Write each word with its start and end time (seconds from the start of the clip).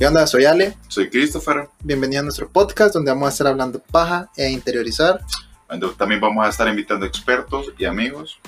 ¿Qué 0.00 0.06
onda? 0.06 0.26
Soy 0.26 0.46
Ale. 0.46 0.78
Soy 0.88 1.10
Christopher. 1.10 1.68
Bienvenido 1.84 2.20
a 2.20 2.22
nuestro 2.22 2.48
podcast 2.48 2.94
donde 2.94 3.10
vamos 3.10 3.26
a 3.26 3.32
estar 3.32 3.46
hablando 3.48 3.80
paja 3.80 4.30
e 4.34 4.48
interiorizar. 4.48 5.20
Donde 5.68 5.90
También 5.90 6.22
vamos 6.22 6.46
a 6.46 6.48
estar 6.48 6.66
invitando 6.68 7.04
expertos 7.04 7.66
y 7.76 7.84
amigos. 7.84 8.40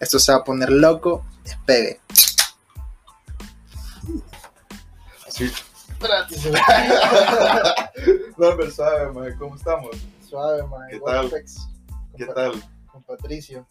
Esto 0.00 0.18
se 0.18 0.32
va 0.32 0.38
a 0.38 0.44
poner 0.44 0.72
loco. 0.72 1.26
Despegue. 1.44 2.00
Sí. 5.28 5.52
Espérate, 5.90 6.38
se 6.38 6.50
no, 8.38 8.56
pero 8.56 8.70
suave, 8.70 9.12
mae, 9.12 9.36
¿cómo 9.36 9.56
estamos? 9.56 9.90
Suave, 10.26 10.62
man. 10.62 10.88
¿Qué 10.88 11.00
tal? 11.00 11.30
¿Qué 12.16 12.24
tal? 12.24 12.64
Con 12.86 13.02
Patricio. 13.02 13.66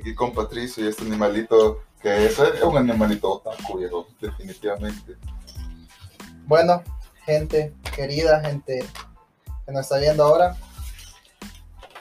Aquí 0.00 0.14
con 0.14 0.32
Patricio 0.32 0.86
y 0.86 0.88
este 0.88 1.04
animalito 1.04 1.82
que 2.00 2.24
es, 2.24 2.38
es 2.38 2.62
un 2.62 2.78
animalito 2.78 3.30
otaku, 3.30 3.76
viejo, 3.76 4.08
definitivamente. 4.22 5.18
Bueno, 6.48 6.82
gente 7.26 7.74
querida, 7.94 8.40
gente 8.40 8.82
que 9.66 9.72
nos 9.72 9.82
está 9.82 9.98
viendo 9.98 10.24
ahora. 10.24 10.56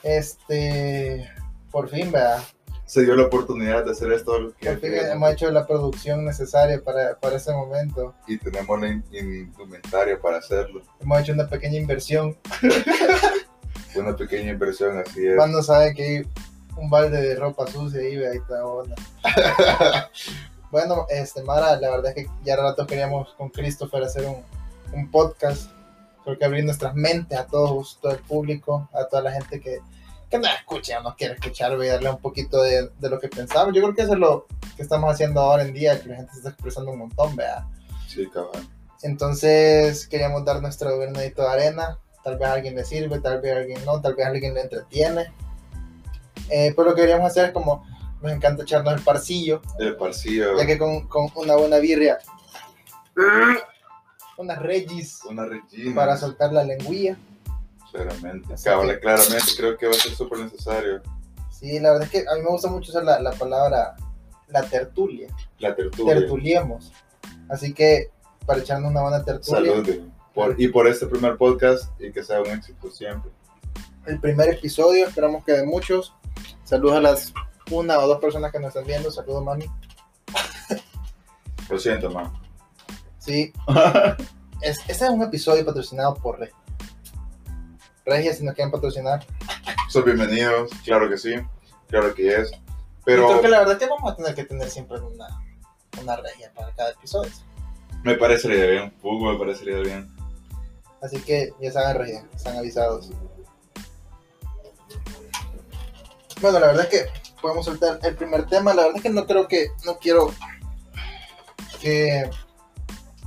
Este, 0.04 1.30
por 1.70 1.90
fin, 1.90 2.12
¿verdad? 2.14 2.42
Se 2.86 3.02
dio 3.04 3.14
la 3.18 3.24
oportunidad 3.26 3.84
de 3.84 3.92
hacer 3.92 4.10
esto. 4.14 4.54
que 4.58 4.70
Por 4.72 4.80
fin 4.80 4.94
hemos 5.12 5.34
hecho 5.34 5.52
la 5.52 5.68
producción 5.68 6.24
necesaria 6.24 6.82
para, 6.82 7.20
para 7.20 7.36
ese 7.36 7.52
momento. 7.52 8.16
Y 8.26 8.38
tenemos 8.38 8.80
la 8.80 8.88
in- 8.88 9.04
indumentaria 9.12 10.18
para 10.18 10.38
hacerlo. 10.38 10.82
Hemos 11.02 11.20
hecho 11.20 11.34
una 11.34 11.48
pequeña 11.50 11.78
inversión. 11.78 12.38
Una 13.96 14.16
pequeña 14.16 14.52
inversión, 14.52 15.00
así 15.00 15.26
es. 15.26 15.36
Cuando 15.36 15.64
sabe 15.64 15.94
que 15.96 16.04
hay 16.04 16.28
un 16.76 16.88
balde 16.88 17.20
de 17.20 17.36
ropa 17.36 17.66
sucia 17.66 18.00
ahí, 18.00 18.16
ve 18.16 18.30
ahí 18.30 18.38
está 18.38 18.64
onda. 18.64 18.96
bueno, 20.72 21.06
este, 21.10 21.44
Mara, 21.44 21.80
la 21.80 21.90
verdad 21.90 22.14
es 22.16 22.26
que 22.26 22.32
ya 22.44 22.56
rato 22.56 22.86
queríamos 22.86 23.34
con 23.34 23.50
Christopher 23.50 24.04
hacer 24.04 24.26
un, 24.26 24.44
un 24.94 25.10
podcast. 25.10 25.72
Creo 26.24 26.38
que 26.38 26.46
abrir 26.46 26.66
nuestras 26.66 26.94
mentes 26.94 27.38
a 27.38 27.48
todos, 27.48 28.00
todo 28.02 28.12
el 28.12 28.20
público, 28.20 28.90
a 28.94 29.06
toda 29.06 29.22
la 29.24 29.32
gente 29.32 29.62
que, 29.62 29.80
que 30.30 30.38
no 30.38 30.48
escucha 30.48 31.00
o 31.00 31.04
no 31.04 31.16
quiere 31.16 31.36
escuchar, 31.36 31.78
ve, 31.78 31.88
darle 31.88 32.10
un 32.10 32.18
poquito 32.18 32.62
de, 32.62 32.90
de 33.00 33.10
lo 33.10 33.20
que 33.20 33.30
pensamos. 33.30 33.74
Yo 33.74 33.82
creo 33.82 33.96
que 33.96 34.02
eso 34.02 34.14
es 34.14 34.20
lo 34.20 34.46
que 34.76 34.82
estamos 34.82 35.12
haciendo 35.12 35.40
ahora 35.40 35.64
en 35.64 35.74
día, 35.74 36.02
que 36.02 36.10
la 36.10 36.18
gente 36.18 36.34
se 36.34 36.40
está 36.40 36.50
expresando 36.50 36.92
un 36.92 37.00
montón, 37.00 37.36
vea. 37.36 37.66
Sí, 38.08 38.28
cabrón. 38.30 38.68
Entonces 39.04 40.08
queríamos 40.08 40.44
dar 40.44 40.62
nuestro 40.62 40.98
granito 40.98 41.44
de 41.44 41.48
arena. 41.48 42.00
Tal 42.24 42.38
vez 42.38 42.48
a 42.50 42.54
alguien 42.54 42.76
le 42.76 42.84
sirve, 42.84 43.20
tal 43.20 43.40
vez 43.40 43.54
a 43.54 43.58
alguien 43.60 43.86
no, 43.86 44.02
tal 44.02 44.16
vez 44.16 44.26
a 44.26 44.30
alguien 44.30 44.54
le 44.54 44.62
entretiene. 44.62 45.34
Eh, 46.50 46.74
pero 46.76 46.90
lo 46.90 46.96
que 46.96 47.02
queríamos 47.02 47.28
hacer 47.28 47.46
es 47.46 47.52
como 47.52 47.86
nos 48.22 48.32
encanta 48.32 48.64
echarnos 48.64 48.94
el 48.96 49.02
parcillo, 49.02 49.62
El 49.80 49.96
parcillo, 49.96 50.58
ya 50.58 50.66
que 50.66 50.78
con, 50.78 51.08
con 51.08 51.30
una 51.36 51.56
buena 51.56 51.78
birria, 51.78 52.18
unas 54.38 54.60
regis 54.60 55.22
una 55.26 55.46
Regina. 55.46 55.96
para 55.96 56.18
soltar 56.18 56.54
la 56.54 56.64
lengüilla. 56.64 57.18
Claramente, 57.92 58.54
Así 58.54 58.66
Cabal, 58.66 58.90
que- 58.90 59.00
claramente 59.00 59.46
creo 59.58 59.78
que 59.78 59.88
va 59.88 59.94
a 59.94 59.96
ser 59.96 60.12
súper 60.14 60.40
necesario 60.40 61.02
Sí, 61.50 61.80
la 61.80 61.92
verdad 61.94 62.04
es 62.06 62.12
que 62.12 62.30
a 62.30 62.36
mí 62.36 62.42
me 62.42 62.50
gusta 62.50 62.68
mucho 62.70 62.92
usar 62.92 63.04
la, 63.04 63.20
la 63.20 63.32
palabra 63.32 63.96
la 64.50 64.62
tertulia. 64.64 65.28
la 65.58 65.76
tertulia. 65.76 66.14
Tertuliemos. 66.16 66.92
Así 67.50 67.74
que 67.74 68.12
para 68.46 68.60
echarnos 68.60 68.92
una 68.92 69.02
buena 69.02 69.24
tertulia. 69.24 69.72
Salud. 69.72 70.02
Por, 70.36 70.56
y 70.62 70.68
por 70.68 70.88
este 70.88 71.08
primer 71.08 71.36
podcast 71.38 72.00
y 72.00 72.12
que 72.12 72.24
sea 72.24 72.42
un 72.42 72.48
éxito 72.52 72.92
siempre. 72.92 73.32
el 74.06 74.20
primer 74.20 74.50
episodio. 74.50 75.08
Esperamos 75.08 75.44
que 75.44 75.54
de 75.54 75.66
muchos. 75.66 76.14
Saludos 76.64 76.98
a 76.98 77.02
las 77.02 77.34
una 77.70 78.00
o 78.00 78.08
dos 78.08 78.20
personas 78.20 78.52
que 78.52 78.60
nos 78.60 78.70
están 78.70 78.86
viendo. 78.86 79.12
Saludos, 79.12 79.44
mami. 79.44 79.66
Lo 81.70 81.78
siento, 81.78 82.10
man. 82.10 82.32
Sí, 83.20 83.52
es, 84.62 84.78
este 84.88 85.06
es 85.06 85.10
un 85.10 85.22
episodio 85.22 85.66
patrocinado 85.66 86.16
por 86.16 86.40
Regia. 86.40 86.56
Regia, 88.06 88.34
si 88.34 88.46
nos 88.46 88.56
quieren 88.56 88.72
patrocinar. 88.72 89.26
Son 89.90 90.06
bienvenidos, 90.06 90.72
claro 90.86 91.10
que 91.10 91.18
sí, 91.18 91.36
claro 91.90 92.14
que 92.16 92.28
es. 92.28 92.52
Yo 92.52 92.58
Pero 93.04 93.28
creo 93.28 93.42
que 93.42 93.48
la 93.50 93.60
verdad 93.60 93.74
es 93.74 93.80
que 93.80 93.90
vamos 93.90 94.12
a 94.12 94.16
tener 94.16 94.36
que 94.36 94.46
tener 94.46 94.70
siempre 94.70 95.00
una, 95.00 95.28
una 96.02 96.16
regia 96.16 96.52
para 96.54 96.74
cada 96.74 96.92
episodio. 96.92 97.32
me 98.04 98.16
parecería 98.16 98.66
bien, 98.66 98.94
Hugo, 99.04 99.34
me 99.34 99.38
parecería 99.38 99.80
bien. 99.80 100.10
Así 101.02 101.20
que 101.20 101.54
ya 101.62 101.72
saben, 101.72 101.98
Regia, 101.98 102.26
están 102.34 102.58
avisados. 102.58 103.10
Bueno, 106.42 106.60
la 106.60 106.68
verdad 106.68 106.86
es 106.86 106.90
que 106.90 107.27
podemos 107.48 107.66
soltar 107.66 107.98
el 108.04 108.16
primer 108.16 108.46
tema. 108.46 108.74
La 108.74 108.84
verdad 108.84 108.98
es 108.98 109.04
que 109.04 109.10
no 109.10 109.26
creo 109.26 109.48
que, 109.48 109.68
no 109.86 109.98
quiero 109.98 110.34
que 111.80 112.30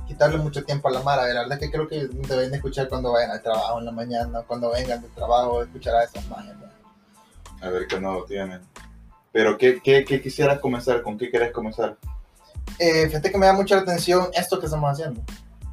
quitarle 0.07 0.37
mucho 0.37 0.63
tiempo 0.63 0.87
a 0.87 0.91
la 0.91 1.01
Mara. 1.01 1.25
La 1.27 1.41
verdad 1.41 1.53
es 1.53 1.59
que 1.59 1.71
creo 1.71 1.87
que 1.87 2.07
deben 2.07 2.51
de 2.51 2.57
escuchar 2.57 2.87
cuando 2.87 3.11
vayan 3.11 3.31
al 3.31 3.41
trabajo 3.41 3.79
en 3.79 3.85
la 3.85 3.91
mañana, 3.91 4.41
cuando 4.45 4.69
vengan 4.71 5.01
del 5.01 5.11
trabajo, 5.11 5.63
escuchar 5.63 5.95
a 5.95 6.03
estas 6.03 6.27
magias. 6.27 6.55
A 7.61 7.69
ver 7.69 7.87
qué 7.87 7.99
no 7.99 8.23
tienen. 8.25 8.61
Pero, 9.31 9.57
¿qué, 9.57 9.81
qué, 9.83 10.03
qué 10.05 10.21
quisieras 10.21 10.59
comenzar? 10.59 11.01
¿Con 11.01 11.17
qué 11.17 11.29
quieres 11.31 11.51
comenzar? 11.51 11.97
Eh, 12.77 13.07
fíjate 13.07 13.31
que 13.31 13.37
me 13.39 13.45
da 13.47 13.53
mucha 13.53 13.77
atención 13.79 14.29
esto 14.33 14.59
que 14.59 14.65
estamos 14.67 14.91
haciendo. 14.91 15.21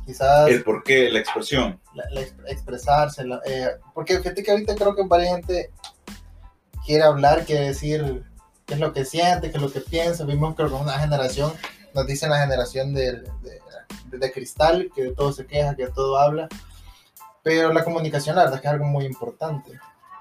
Quizás 0.06 0.48
El 0.48 0.62
por 0.64 0.82
qué, 0.84 1.10
la 1.10 1.18
expresión. 1.18 1.78
la- 1.92 2.08
la 2.12 2.20
exp- 2.22 2.44
expresarse, 2.46 3.24
la- 3.26 3.40
eh, 3.44 3.68
porque 3.94 4.18
fíjate 4.18 4.42
que 4.42 4.50
ahorita 4.52 4.74
creo 4.74 4.94
que 4.94 5.02
varias 5.02 5.34
gente 5.36 5.70
quiere 6.86 7.02
hablar, 7.04 7.44
quiere 7.44 7.66
decir 7.66 8.24
qué 8.68 8.74
es 8.74 8.80
lo 8.80 8.92
que 8.92 9.04
siente, 9.04 9.50
qué 9.50 9.56
es 9.56 9.62
lo 9.62 9.72
que 9.72 9.80
piensa. 9.80 10.24
Vimos 10.24 10.54
creo 10.54 10.68
que 10.68 10.74
una 10.74 10.98
generación, 11.00 11.52
nos 11.94 12.06
dicen 12.06 12.30
la 12.30 12.40
generación 12.40 12.94
de, 12.94 13.22
de- 13.22 13.58
de 14.18 14.32
cristal, 14.32 14.90
que 14.94 15.02
de 15.04 15.14
todo 15.14 15.32
se 15.32 15.46
queja, 15.46 15.74
que 15.74 15.86
de 15.86 15.90
todo 15.92 16.18
habla. 16.18 16.48
Pero 17.42 17.72
la 17.72 17.82
comunicación, 17.84 18.36
la 18.36 18.42
verdad 18.42 18.56
es 18.56 18.62
que 18.62 18.68
es 18.68 18.72
algo 18.74 18.84
muy 18.86 19.04
importante. 19.06 19.72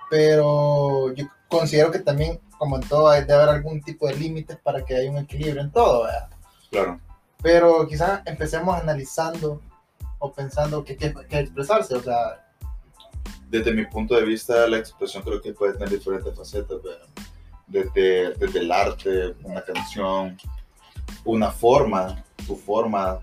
Pero 0.10 1.14
yo 1.14 1.26
considero 1.50 1.92
que 1.92 2.00
también, 2.00 2.40
como 2.58 2.78
en 2.78 2.84
todo, 2.88 3.10
hay 3.10 3.24
de 3.26 3.34
haber 3.34 3.50
algún 3.50 3.82
tipo 3.82 4.08
de 4.08 4.16
límites 4.16 4.58
para 4.64 4.84
que 4.84 4.96
haya 4.96 5.10
un 5.12 5.18
equilibrio 5.18 5.62
en 5.62 5.72
todo, 5.72 6.04
¿verdad? 6.04 6.30
Claro. 6.72 7.00
Pero 7.42 7.88
quizás 7.88 8.22
empecemos 8.26 8.78
analizando 8.80 9.62
o 10.20 10.32
pensando 10.34 10.84
qué 10.84 10.96
qué- 10.98 11.14
qué 11.30 11.40
expresarse, 11.40 11.96
o 11.96 12.02
sea, 12.02 12.44
Desde 13.50 13.72
mi 13.72 13.86
punto 13.86 14.16
de 14.16 14.24
vista, 14.24 14.68
la 14.68 14.78
expresión 14.78 15.24
creo 15.24 15.42
que 15.42 15.54
puede 15.54 15.74
tener 15.74 15.90
diferentes 15.90 16.36
facetas. 16.36 16.82
¿verdad? 16.84 17.06
Desde, 17.68 18.34
desde 18.36 18.60
el 18.60 18.72
arte, 18.72 19.36
una 19.44 19.62
canción, 19.62 20.38
una 21.26 21.52
forma, 21.52 22.24
tu 22.46 22.56
forma, 22.56 23.20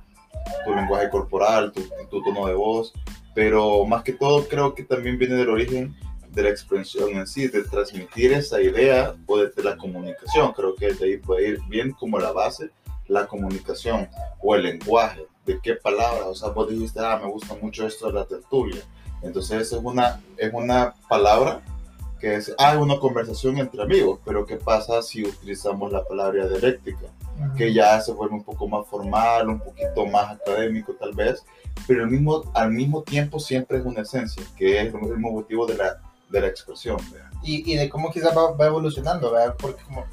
tu 0.64 0.74
lenguaje 0.74 1.08
corporal, 1.08 1.72
tu, 1.72 2.22
tono 2.22 2.46
de 2.46 2.54
voz. 2.54 2.92
Pero 3.34 3.84
más 3.84 4.02
que 4.02 4.12
todo, 4.12 4.46
creo 4.46 4.74
que 4.74 4.84
también 4.84 5.18
viene 5.18 5.34
del 5.34 5.48
origen 5.48 5.94
de 6.30 6.42
la 6.42 6.50
expresión 6.50 7.10
en 7.10 7.26
sí, 7.26 7.48
de 7.48 7.62
transmitir 7.64 8.32
esa 8.32 8.60
idea 8.60 9.14
o 9.26 9.38
desde 9.38 9.62
la 9.62 9.76
comunicación. 9.76 10.52
Creo 10.52 10.74
que 10.74 10.92
de 10.92 11.04
ahí 11.04 11.16
puede 11.16 11.48
ir 11.48 11.60
bien 11.68 11.92
como 11.92 12.18
la 12.18 12.32
base, 12.32 12.70
la 13.06 13.26
comunicación 13.26 14.08
o 14.40 14.54
el 14.54 14.64
lenguaje, 14.64 15.26
de 15.46 15.60
qué 15.62 15.74
palabras. 15.74 16.26
O 16.26 16.34
sea, 16.34 16.50
vos 16.50 16.68
dijiste, 16.68 17.00
ah, 17.00 17.18
me 17.22 17.30
gusta 17.30 17.54
mucho 17.60 17.86
esto 17.86 18.08
de 18.08 18.14
la 18.14 18.24
tertulia. 18.24 18.82
Entonces, 19.22 19.72
es 19.72 19.72
una, 19.72 20.20
es 20.36 20.52
una 20.52 20.94
palabra 21.08 21.62
que 22.24 22.36
es, 22.36 22.54
ah, 22.58 22.72
es 22.74 22.78
una 22.80 22.98
conversación 22.98 23.58
entre 23.58 23.82
amigos, 23.82 24.18
pero 24.24 24.46
¿qué 24.46 24.56
pasa 24.56 25.02
si 25.02 25.22
utilizamos 25.26 25.92
la 25.92 26.02
palabra 26.04 26.46
dialéctica? 26.48 27.06
que 27.58 27.74
ya 27.74 28.00
se 28.00 28.12
vuelve 28.12 28.34
un 28.36 28.44
poco 28.44 28.68
más 28.68 28.86
formal, 28.86 29.48
un 29.48 29.58
poquito 29.58 30.06
más 30.06 30.30
académico 30.36 30.92
tal 30.94 31.12
vez, 31.14 31.44
pero 31.88 32.04
al 32.04 32.10
mismo, 32.10 32.44
al 32.54 32.70
mismo 32.70 33.02
tiempo 33.02 33.40
siempre 33.40 33.78
es 33.78 33.84
una 33.84 34.02
esencia, 34.02 34.42
que 34.56 34.80
es 34.80 34.94
el 34.94 35.00
mismo 35.00 35.32
motivo 35.32 35.66
de 35.66 35.74
la, 35.76 36.00
de 36.30 36.40
la 36.40 36.46
expresión. 36.46 36.96
y, 37.42 37.70
y 37.72 37.76
de 37.76 37.88
cómo 37.90 38.10
quizás 38.12 38.36
va, 38.36 38.52
va 38.52 38.66
evolucionando, 38.66 39.32
¿verdad? 39.32 39.56
Porque 39.58 39.82
como, 39.82 40.04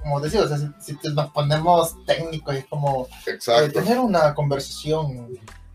como 0.00 0.20
decía, 0.20 0.42
o 0.42 0.48
sea, 0.48 0.58
si, 0.58 0.94
si 0.94 1.12
nos 1.12 1.30
ponemos 1.32 1.96
técnicos, 2.06 2.54
es 2.54 2.64
como 2.66 3.08
eh, 3.26 3.68
tener 3.70 3.98
una 3.98 4.32
conversación 4.34 5.28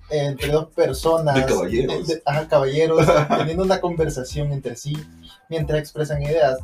entre 0.10 0.50
dos 0.52 0.68
personas, 0.68 1.36
De 1.36 1.46
caballeros. 1.46 2.08
de- 2.08 2.16
de- 2.16 2.22
ajá, 2.26 2.48
caballeros, 2.48 3.06
teniendo 3.38 3.64
una 3.64 3.82
conversación 3.82 4.54
entre 4.54 4.76
sí, 4.78 4.96
mientras 5.50 5.80
expresan 5.80 6.22
ideas, 6.22 6.58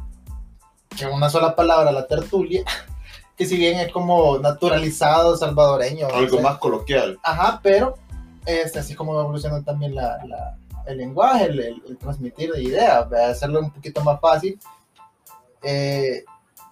que 0.98 1.06
una 1.06 1.30
sola 1.30 1.56
palabra, 1.56 1.92
la 1.92 2.08
tertulia, 2.08 2.64
que 3.38 3.46
si 3.46 3.58
bien 3.58 3.80
es 3.80 3.92
como 3.92 4.38
naturalizado 4.40 5.38
salvadoreño, 5.38 6.08
Algo 6.08 6.36
sea, 6.38 6.42
más 6.44 6.58
coloquial. 6.58 7.20
Ajá, 7.24 7.60
pero 7.64 7.98
este, 8.46 8.80
así 8.80 8.96
como 8.96 9.14
va 9.16 9.22
evolucionando 9.24 9.64
también 9.66 9.96
la, 9.96 10.18
la- 10.26 10.58
el 10.88 10.98
lenguaje, 10.98 11.46
el, 11.46 11.60
el- 11.60 11.84
el 11.88 11.98
transmitir 11.98 12.52
de 12.52 12.64
ideas, 12.64 13.08
¿verdad? 13.10 13.30
hacerlo 13.32 13.60
un 13.60 13.72
poquito 13.72 14.04
más 14.04 14.20
fácil. 14.20 14.60
Eh, 15.64 16.24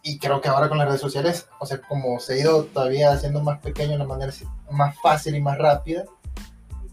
y 0.01 0.17
creo 0.17 0.41
que 0.41 0.47
ahora 0.47 0.69
con 0.69 0.77
las 0.77 0.88
redes 0.88 1.01
sociales, 1.01 1.47
o 1.59 1.65
sea, 1.65 1.79
como 1.81 2.19
se 2.19 2.33
ha 2.33 2.38
ido 2.38 2.63
todavía 2.65 3.11
haciendo 3.11 3.41
más 3.41 3.59
pequeño 3.59 3.89
de 3.91 3.95
una 3.97 4.06
manera 4.06 4.31
más 4.71 4.95
fácil 5.01 5.35
y 5.35 5.41
más 5.41 5.57
rápida, 5.57 6.06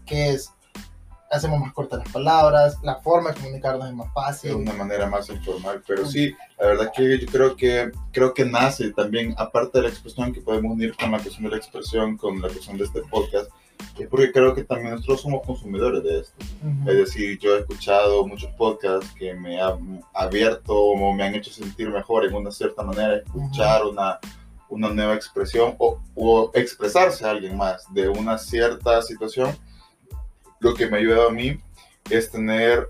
que 0.05 0.29
es, 0.31 0.51
hacemos 1.29 1.59
más 1.59 1.73
cortas 1.73 1.99
las 1.99 2.09
palabras, 2.09 2.77
la 2.83 2.95
forma 2.95 3.31
de 3.31 3.41
comunicarnos 3.41 3.87
es 3.87 3.93
más 3.93 4.07
de 4.07 4.13
fácil. 4.13 4.53
una 4.53 4.73
manera 4.73 5.07
más 5.07 5.29
informal, 5.29 5.83
pero 5.85 6.05
sí, 6.05 6.33
la 6.59 6.67
verdad 6.67 6.91
que 6.95 7.19
yo 7.19 7.27
creo 7.27 7.55
que 7.55 7.91
creo 8.11 8.33
que 8.33 8.45
nace 8.45 8.91
también, 8.91 9.33
aparte 9.37 9.77
de 9.77 9.83
la 9.83 9.89
expresión 9.89 10.33
que 10.33 10.41
podemos 10.41 10.73
unir 10.73 10.95
con 10.95 11.11
la 11.11 11.19
cuestión 11.19 11.43
de 11.45 11.51
la 11.51 11.57
expresión, 11.57 12.17
con 12.17 12.41
la 12.41 12.47
cuestión 12.47 12.77
de 12.77 12.85
este 12.85 13.01
podcast, 13.03 13.49
es 13.99 14.07
porque 14.07 14.31
creo 14.31 14.53
que 14.53 14.63
también 14.63 14.91
nosotros 14.91 15.21
somos 15.21 15.45
consumidores 15.45 16.03
de 16.03 16.19
esto. 16.19 16.35
Ujú. 16.63 16.89
Es 16.89 16.97
decir, 16.97 17.39
yo 17.39 17.55
he 17.55 17.59
escuchado 17.59 18.25
muchos 18.25 18.51
podcasts 18.53 19.11
que 19.17 19.33
me 19.33 19.61
han 19.61 20.03
abierto 20.13 20.75
o 20.75 21.13
me 21.13 21.23
han 21.23 21.35
hecho 21.35 21.51
sentir 21.51 21.89
mejor 21.89 22.25
en 22.25 22.33
una 22.33 22.51
cierta 22.51 22.83
manera, 22.83 23.17
escuchar 23.17 23.85
una, 23.85 24.19
una 24.69 24.89
nueva 24.89 25.13
expresión 25.15 25.75
o, 25.77 25.99
o 26.15 26.51
expresarse 26.53 27.25
a 27.25 27.31
alguien 27.31 27.57
más 27.57 27.85
de 27.93 28.07
una 28.07 28.37
cierta 28.37 29.01
situación. 29.01 29.55
Lo 30.59 30.73
que 30.73 30.87
me 30.87 30.97
ha 30.97 30.99
ayudado 30.99 31.29
a 31.29 31.31
mí 31.31 31.59
es 32.09 32.31
tener 32.31 32.89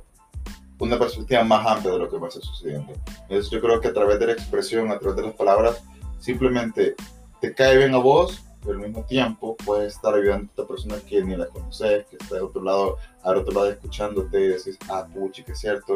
una 0.80 1.00
perspectiva 1.00 1.44
más 1.44 1.66
amplia 1.66 1.94
de 1.94 2.00
lo 2.00 2.10
que 2.10 2.20
me 2.20 2.28
está 2.28 2.40
sucediendo. 2.40 2.94
Entonces 3.24 3.50
yo 3.50 3.60
creo 3.60 3.82
que 3.82 3.88
a 3.88 3.94
través 3.94 4.20
de 4.20 4.28
la 4.28 4.34
expresión, 4.34 4.92
a 4.92 5.00
través 5.00 5.18
de 5.18 5.24
las 5.24 5.34
palabras, 5.34 5.84
simplemente 6.20 6.96
te 7.42 7.54
cae 7.54 7.78
bien 7.78 7.94
a 7.96 7.98
vos, 7.98 8.44
pero 8.62 8.74
al 8.74 8.86
mismo 8.88 9.04
tiempo 9.06 9.56
puedes 9.66 9.96
estar 9.96 10.14
ayudando 10.14 10.50
a 10.50 10.54
otra 10.62 10.68
persona 10.68 10.96
que 11.08 11.24
ni 11.24 11.36
la 11.36 11.48
conoces, 11.48 12.06
que 12.08 12.18
está 12.18 12.36
de 12.36 12.42
otro 12.42 12.62
lado, 12.64 12.98
al 13.24 13.38
otro 13.38 13.54
lado 13.54 13.72
escuchándote 13.72 14.40
y 14.40 14.48
decís, 14.50 14.78
ah, 14.90 15.08
puchi, 15.12 15.44
que 15.44 15.54
es 15.54 15.60
cierto, 15.60 15.96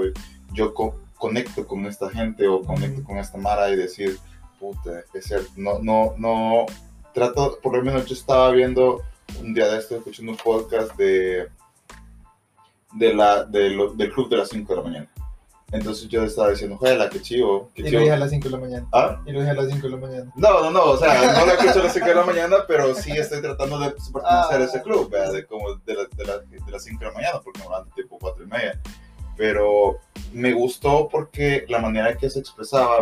yo 0.53 0.73
co- 0.73 0.95
conecto 1.17 1.67
con 1.67 1.85
esta 1.85 2.09
gente 2.09 2.47
o 2.47 2.61
conecto 2.61 3.03
con 3.03 3.17
esta 3.17 3.37
Mara 3.37 3.69
y 3.69 3.75
decir, 3.75 4.17
puta, 4.59 5.03
es 5.13 5.25
cierto, 5.25 5.51
no, 5.57 5.79
no, 5.79 6.13
no, 6.17 6.65
trato, 7.13 7.59
por 7.61 7.75
lo 7.75 7.83
menos 7.83 8.05
yo 8.05 8.13
estaba 8.13 8.49
viendo 8.51 9.01
un 9.39 9.53
día 9.53 9.67
de 9.67 9.79
esto, 9.79 9.97
escuchando 9.97 10.31
un 10.31 10.37
podcast 10.37 10.95
de, 10.95 11.49
de 12.93 13.13
la, 13.13 13.43
de 13.43 13.69
lo- 13.69 13.93
del 13.93 14.11
club 14.11 14.29
de 14.29 14.37
las 14.37 14.49
5 14.49 14.73
de 14.73 14.77
la 14.81 14.83
mañana. 14.87 15.07
Entonces 15.71 16.09
yo 16.09 16.23
estaba 16.23 16.49
diciendo, 16.49 16.75
juela, 16.77 17.09
qué 17.09 17.21
chivo, 17.21 17.69
qué 17.73 17.81
Y 17.81 17.83
lo 17.85 17.89
chivo. 17.91 18.01
dije 18.01 18.11
a 18.13 18.17
las 18.17 18.29
5 18.31 18.43
de 18.49 18.51
la 18.51 18.57
mañana. 18.57 18.87
¿Ah? 18.91 19.21
Y 19.25 19.31
lo 19.31 19.39
dije 19.39 19.51
a 19.51 19.53
las 19.53 19.69
5 19.69 19.81
de 19.87 19.89
la 19.89 19.97
mañana. 19.97 20.31
No, 20.35 20.63
no, 20.63 20.71
no, 20.71 20.83
o 20.83 20.97
sea, 20.97 21.33
no 21.39 21.45
lo 21.45 21.51
escucho 21.53 21.79
a 21.79 21.83
las 21.83 21.93
5 21.93 22.05
de 22.07 22.15
la 22.15 22.25
mañana, 22.25 22.55
pero 22.67 22.93
sí 22.93 23.11
estoy 23.11 23.41
tratando 23.41 23.79
de 23.79 23.91
pertenecer 23.91 24.61
a 24.61 24.63
ese 24.65 24.81
club, 24.81 25.09
¿verdad? 25.09 25.31
De, 25.31 25.45
como 25.45 25.73
de, 25.75 25.93
la- 25.93 26.05
de, 26.13 26.25
la- 26.25 26.39
de 26.39 26.71
las 26.71 26.83
5 26.83 26.99
de 26.99 27.05
la 27.05 27.11
mañana, 27.13 27.39
porque 27.41 27.59
normalmente 27.59 28.01
tipo 28.01 28.17
4 28.19 28.43
y 28.43 28.47
media. 28.47 28.81
Pero 29.37 29.99
me 30.33 30.51
gustó 30.51 31.07
porque 31.09 31.65
la 31.69 31.79
manera 31.79 32.17
que 32.17 32.29
se 32.29 32.39
expresaba, 32.39 32.99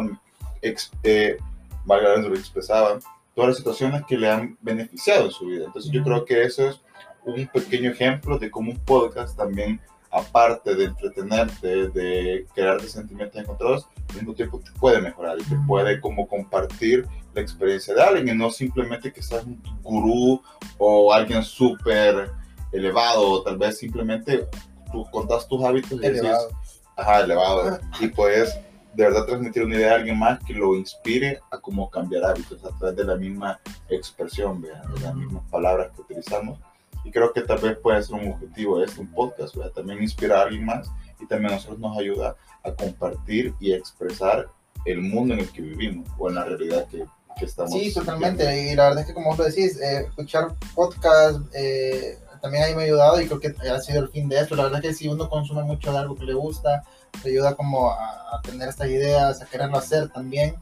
ex, 0.61 0.91
eh, 1.03 1.37
valga 1.85 2.17
la 2.17 2.27
expresaba 2.37 2.99
todas 3.33 3.49
las 3.49 3.57
situaciones 3.57 4.03
que 4.07 4.17
le 4.17 4.29
han 4.29 4.57
beneficiado 4.61 5.25
en 5.25 5.31
su 5.31 5.45
vida. 5.47 5.65
Entonces 5.65 5.91
yo 5.91 6.03
creo 6.03 6.23
que 6.23 6.43
eso 6.43 6.69
es 6.69 6.81
un 7.25 7.47
pequeño 7.47 7.91
ejemplo 7.91 8.37
de 8.37 8.49
cómo 8.49 8.71
un 8.71 8.79
podcast 8.79 9.37
también, 9.37 9.79
aparte 10.11 10.75
de 10.75 10.85
entretenerte, 10.85 11.89
de 11.89 12.45
crearte 12.53 12.87
sentimientos 12.87 13.41
encontrados, 13.41 13.87
al 14.09 14.15
mismo 14.15 14.33
tiempo 14.33 14.59
te 14.59 14.71
puede 14.79 15.01
mejorar 15.01 15.37
y 15.39 15.43
te 15.43 15.55
puede 15.67 15.99
como 16.01 16.27
compartir 16.27 17.07
la 17.33 17.41
experiencia 17.41 17.93
de 17.93 18.01
alguien 18.01 18.35
y 18.35 18.37
no 18.37 18.49
simplemente 18.49 19.13
que 19.13 19.21
seas 19.21 19.43
un 19.43 19.61
gurú 19.83 20.41
o 20.77 21.13
alguien 21.13 21.43
súper 21.43 22.31
elevado 22.71 23.29
o 23.29 23.43
tal 23.43 23.57
vez 23.57 23.77
simplemente 23.77 24.47
tú 24.91 25.05
contas 25.11 25.47
tus 25.47 25.63
hábitos 25.63 25.91
y 25.93 25.99
decís, 25.99 26.19
Elevado. 26.21 26.49
ajá, 26.95 27.21
elevado 27.21 27.79
y 27.99 28.07
puedes 28.07 28.57
de 28.93 29.03
verdad 29.03 29.25
transmitir 29.25 29.63
una 29.63 29.75
idea 29.75 29.93
a 29.93 29.95
alguien 29.95 30.17
más 30.17 30.43
que 30.43 30.53
lo 30.53 30.75
inspire 30.75 31.39
a 31.51 31.59
cómo 31.59 31.89
cambiar 31.89 32.25
hábitos 32.25 32.63
a 32.65 32.75
través 32.77 32.95
de 32.95 33.03
la 33.03 33.15
misma 33.15 33.59
expresión, 33.89 34.61
¿verdad? 34.61 34.83
de 34.89 34.99
las 35.01 35.15
mismas 35.15 35.43
palabras 35.49 35.91
que 35.95 36.01
utilizamos 36.01 36.59
y 37.03 37.11
creo 37.11 37.31
que 37.33 37.41
tal 37.41 37.59
vez 37.59 37.77
puede 37.77 38.01
ser 38.03 38.15
un 38.15 38.31
objetivo 38.33 38.79
de 38.79 38.85
este, 38.85 39.01
un 39.01 39.07
podcast, 39.13 39.55
¿verdad? 39.55 39.71
también 39.71 40.01
inspirar 40.01 40.39
a 40.39 40.41
alguien 40.43 40.65
más 40.65 40.89
y 41.19 41.25
también 41.27 41.53
a 41.53 41.55
nosotros 41.55 41.79
nos 41.79 41.97
ayuda 41.97 42.35
a 42.63 42.71
compartir 42.73 43.53
y 43.59 43.73
expresar 43.73 44.47
el 44.85 45.01
mundo 45.01 45.33
en 45.33 45.41
el 45.41 45.49
que 45.51 45.61
vivimos 45.61 46.09
o 46.17 46.29
en 46.29 46.35
la 46.35 46.45
realidad 46.45 46.87
que, 46.87 47.05
que 47.37 47.45
estamos 47.45 47.71
Sí, 47.71 47.77
viviendo. 47.79 47.99
totalmente. 48.01 48.71
Y 48.71 48.75
la 48.75 48.85
verdad 48.85 49.01
es 49.01 49.07
que, 49.07 49.13
como 49.13 49.29
vos 49.29 49.37
lo 49.39 49.45
decís, 49.45 49.79
eh, 49.81 50.05
escuchar 50.07 50.55
podcast 50.75 51.39
eh, 51.53 52.17
también 52.41 52.63
ahí 52.63 52.73
me 52.75 52.83
ha 52.83 52.85
ayudado 52.85 53.19
y 53.21 53.27
creo 53.27 53.39
que 53.41 53.53
ha 53.69 53.79
sido 53.81 54.03
el 54.03 54.09
fin 54.09 54.29
de 54.29 54.39
esto. 54.39 54.55
La 54.55 54.63
verdad 54.63 54.79
es 54.83 54.91
que 54.91 54.93
si 54.95 55.07
uno 55.09 55.29
consume 55.29 55.63
mucho 55.63 55.91
de 55.91 55.97
algo 55.97 56.15
que 56.15 56.23
le 56.23 56.33
gusta, 56.33 56.83
te 57.21 57.29
ayuda 57.29 57.55
como 57.55 57.91
a, 57.91 58.37
a 58.37 58.41
tener 58.41 58.69
estas 58.69 58.87
ideas, 58.87 59.41
a 59.41 59.45
quererlo 59.45 59.77
hacer 59.77 60.07
también. 60.09 60.55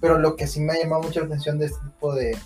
Pero 0.00 0.18
lo 0.18 0.34
que 0.34 0.46
sí 0.48 0.60
me 0.60 0.72
ha 0.72 0.82
llamado 0.82 1.02
mucho 1.02 1.20
la 1.20 1.26
atención 1.26 1.58
de 1.60 1.66
este 1.66 1.78
tipo 1.84 2.12
de, 2.14 2.36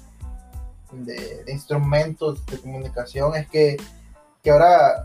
de, 0.93 1.45
de 1.45 1.53
instrumentos 1.53 2.45
de 2.47 2.59
comunicación 2.59 3.35
es 3.37 3.49
que, 3.49 3.77
que 4.43 4.51
ahora, 4.51 5.05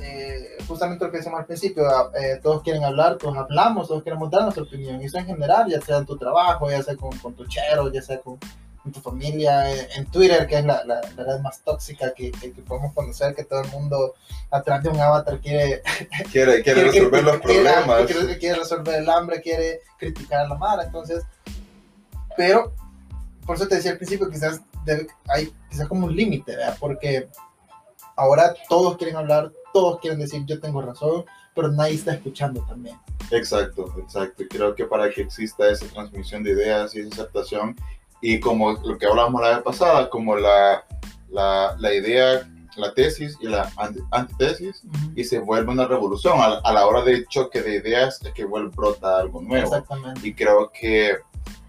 eh, 0.00 0.56
justamente 0.66 1.04
lo 1.04 1.10
que 1.10 1.18
decíamos 1.18 1.40
al 1.40 1.46
principio, 1.46 1.84
eh, 2.14 2.40
todos 2.42 2.62
quieren 2.62 2.84
hablar, 2.84 3.16
todos 3.16 3.36
hablamos, 3.36 3.88
todos 3.88 4.02
queremos 4.02 4.30
dar 4.30 4.42
nuestra 4.42 4.62
opinión. 4.62 5.00
Y 5.00 5.06
eso 5.06 5.18
en 5.18 5.26
general, 5.26 5.68
ya 5.68 5.80
sea 5.80 5.98
en 5.98 6.06
tu 6.06 6.16
trabajo, 6.16 6.70
ya 6.70 6.82
sea 6.82 6.96
con, 6.96 7.16
con 7.18 7.34
tu 7.34 7.46
chero, 7.46 7.92
ya 7.92 8.02
sea 8.02 8.20
con, 8.20 8.38
tu 8.92 9.00
familia, 9.00 9.70
en, 9.70 9.86
en 9.96 10.06
Twitter, 10.06 10.46
que 10.46 10.58
es 10.58 10.64
la, 10.64 10.82
la, 10.84 11.00
la 11.14 11.24
red 11.24 11.40
más 11.40 11.60
tóxica 11.60 12.14
que, 12.14 12.32
que, 12.32 12.50
que 12.52 12.62
podemos 12.62 12.94
conocer, 12.94 13.34
que 13.34 13.44
todo 13.44 13.60
el 13.60 13.68
mundo 13.68 14.14
a 14.50 14.62
través 14.62 14.84
de 14.84 14.88
un 14.88 14.98
avatar 14.98 15.38
quiere 15.38 15.82
quiere, 16.32 16.62
quiere 16.62 16.84
resolver 16.84 17.22
los 17.22 17.40
problemas. 17.40 18.06
Quiere, 18.06 18.38
quiere 18.38 18.58
resolver 18.58 18.94
el 18.96 19.08
hambre, 19.10 19.42
quiere 19.42 19.80
criticar 19.98 20.40
a 20.40 20.48
la 20.48 20.54
mara, 20.54 20.84
entonces, 20.84 21.22
pero 22.36 22.72
por 23.46 23.56
eso 23.56 23.68
te 23.68 23.76
decía 23.76 23.92
al 23.92 23.96
principio, 23.98 24.30
quizás 24.30 24.60
debe- 24.84 25.06
hay 25.28 25.52
quizás 25.68 25.88
como 25.88 26.06
un 26.06 26.14
límite. 26.16 26.56
Porque 26.78 27.28
ahora 28.16 28.54
todos 28.68 28.96
quieren 28.96 29.16
hablar, 29.16 29.52
todos 29.72 30.00
quieren 30.00 30.18
decir 30.20 30.44
yo 30.46 30.60
tengo 30.60 30.82
razón, 30.82 31.24
pero 31.54 31.68
nadie 31.68 31.94
está 31.94 32.14
escuchando 32.14 32.62
también. 32.66 32.96
Exacto, 33.30 33.92
exacto. 33.98 34.42
Y 34.42 34.48
Creo 34.48 34.74
que 34.74 34.84
para 34.84 35.10
que 35.10 35.22
exista 35.22 35.68
esa 35.70 35.86
transmisión 35.86 36.42
de 36.42 36.50
ideas 36.52 36.94
y 36.94 37.00
esa 37.00 37.22
aceptación, 37.22 37.76
y 38.20 38.38
como 38.40 38.72
lo 38.72 38.98
que 38.98 39.06
hablábamos 39.06 39.40
la 39.40 39.50
vez 39.50 39.62
pasada, 39.62 40.10
como 40.10 40.36
la, 40.36 40.84
la, 41.30 41.74
la 41.78 41.94
idea, 41.94 42.46
la 42.76 42.92
tesis 42.94 43.36
y 43.40 43.46
la 43.48 43.70
anti- 43.76 44.02
antitesis, 44.10 44.82
y 45.16 45.24
se 45.24 45.38
vuelve 45.38 45.72
una 45.72 45.86
revolución. 45.86 46.38
A, 46.38 46.58
a 46.58 46.72
la 46.72 46.86
hora 46.86 47.02
de 47.02 47.24
choque 47.26 47.62
de 47.62 47.76
ideas 47.76 48.20
es 48.22 48.32
que 48.32 48.44
vuelve 48.44 48.70
brota 48.74 49.18
algo 49.18 49.40
nuevo. 49.40 49.64
Exactamente. 49.64 50.26
Y 50.26 50.34
creo 50.34 50.70
que, 50.70 51.16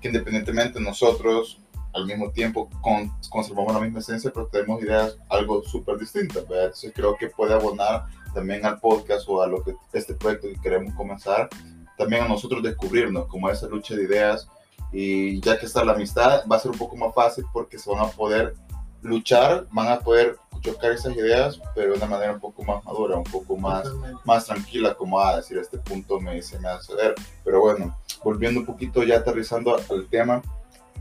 que 0.01 0.07
independientemente 0.09 0.79
nosotros 0.79 1.60
al 1.93 2.05
mismo 2.05 2.31
tiempo 2.31 2.69
con- 2.81 3.11
conservamos 3.29 3.73
la 3.73 3.79
misma 3.81 3.99
esencia, 3.99 4.31
pero 4.33 4.47
tenemos 4.47 4.81
ideas 4.81 5.17
algo 5.29 5.63
súper 5.63 5.97
distintas. 5.97 6.47
¿verdad? 6.47 6.65
Entonces 6.65 6.91
creo 6.95 7.15
que 7.17 7.27
puede 7.27 7.53
abonar 7.53 8.05
también 8.33 8.65
al 8.65 8.79
podcast 8.79 9.27
o 9.27 9.41
a 9.41 9.47
lo 9.47 9.63
que 9.63 9.75
este 9.93 10.13
proyecto 10.13 10.47
que 10.47 10.59
queremos 10.61 10.93
comenzar, 10.95 11.49
también 11.97 12.23
a 12.23 12.27
nosotros 12.27 12.63
descubrirnos 12.63 13.27
como 13.27 13.49
esa 13.49 13.67
lucha 13.67 13.95
de 13.95 14.03
ideas 14.03 14.47
y 14.91 15.39
ya 15.41 15.59
que 15.59 15.65
está 15.65 15.83
la 15.85 15.93
amistad 15.93 16.43
va 16.49 16.55
a 16.55 16.59
ser 16.59 16.71
un 16.71 16.77
poco 16.77 16.95
más 16.95 17.13
fácil 17.13 17.45
porque 17.53 17.77
se 17.77 17.89
van 17.89 18.03
a 18.05 18.07
poder 18.09 18.55
luchar, 19.01 19.67
van 19.71 19.87
a 19.87 19.99
poder 19.99 20.37
chocar 20.61 20.91
esas 20.91 21.15
ideas, 21.15 21.59
pero 21.73 21.91
de 21.91 21.97
una 21.97 22.05
manera 22.05 22.33
un 22.33 22.39
poco 22.39 22.63
más 22.63 22.83
madura, 22.85 23.17
un 23.17 23.23
poco 23.23 23.57
más 23.57 23.87
más 24.25 24.45
tranquila, 24.45 24.93
como 24.93 25.19
a 25.19 25.37
decir, 25.37 25.57
este 25.57 25.79
punto 25.79 26.19
me, 26.19 26.39
se 26.41 26.59
me 26.59 26.67
hace 26.67 26.93
ver. 26.95 27.15
Pero 27.43 27.61
bueno, 27.61 27.97
volviendo 28.23 28.59
un 28.59 28.65
poquito 28.67 29.01
ya 29.03 29.17
aterrizando 29.17 29.75
al 29.75 30.07
tema, 30.07 30.41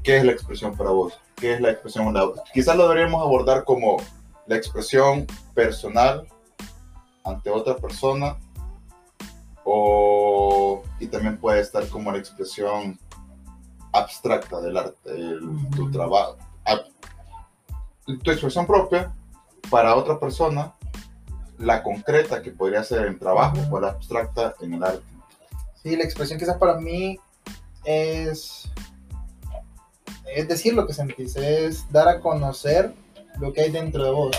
¿qué 0.03 0.19
es 0.19 0.25
la 0.25 0.33
expresión 0.33 0.77
para 0.77 0.91
vos? 0.91 1.19
¿Qué 1.37 1.55
es 1.55 1.61
la 1.61 1.71
expresión? 1.71 2.15
Quizás 2.53 2.77
lo 2.77 2.89
deberíamos 2.89 3.23
abordar 3.23 3.65
como 3.65 3.97
la 4.47 4.57
expresión 4.57 5.27
personal 5.55 6.27
ante 7.25 7.51
otra 7.51 7.77
persona 7.77 8.37
o, 9.65 10.83
y 10.99 11.07
también 11.07 11.37
puede 11.39 11.61
estar 11.61 11.87
como 11.89 12.11
la 12.13 12.19
expresión 12.19 12.99
abstracta 13.93 14.61
del 14.61 14.77
arte, 14.77 14.97
el- 15.11 15.69
tu 15.77 15.91
trabajo, 15.91 16.37
a- 16.65 16.85
tu 18.23 18.31
expresión 18.31 18.67
propia 18.67 19.13
para 19.71 19.95
otra 19.97 20.19
persona 20.19 20.75
la 21.59 21.83
concreta 21.83 22.41
que 22.43 22.51
podría 22.53 22.83
ser 22.83 23.07
en 23.07 23.19
trabajo 23.19 23.57
o 23.71 23.81
la 23.81 23.89
abstracta 23.89 24.55
en 24.61 24.75
el 24.75 24.83
arte. 24.83 25.05
Sí, 25.83 25.95
la 25.97 26.05
expresión 26.05 26.39
quizás 26.39 26.57
para 26.57 26.77
mí 26.77 27.19
es, 27.85 28.69
es 30.35 30.49
decir 30.49 30.75
lo 30.75 30.87
que 30.87 30.95
sentís, 30.95 31.37
es 31.37 31.91
dar 31.91 32.09
a 32.09 32.21
conocer 32.21 32.93
lo 33.39 33.53
que 33.53 33.63
hay 33.63 33.71
dentro 33.71 34.05
de 34.05 34.11
vos. 34.11 34.37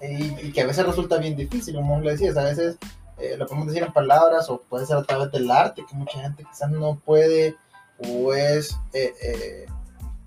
Y, 0.00 0.50
que 0.52 0.62
a 0.62 0.66
veces 0.66 0.84
resulta 0.84 1.18
bien 1.18 1.36
difícil, 1.36 1.76
como 1.76 2.00
lo 2.00 2.10
decías, 2.10 2.36
a 2.36 2.42
veces 2.42 2.76
eh, 3.18 3.36
lo 3.36 3.46
podemos 3.46 3.68
decir 3.68 3.84
en 3.84 3.92
palabras 3.92 4.50
o 4.50 4.60
puede 4.60 4.84
ser 4.84 4.96
a 4.96 5.04
través 5.04 5.30
del 5.30 5.48
arte, 5.50 5.84
que 5.88 5.94
mucha 5.94 6.20
gente 6.20 6.44
quizás 6.44 6.70
no 6.70 6.98
puede 6.98 7.54
o 7.98 8.34
es, 8.34 8.76
eh, 8.92 9.14
eh, 9.22 9.66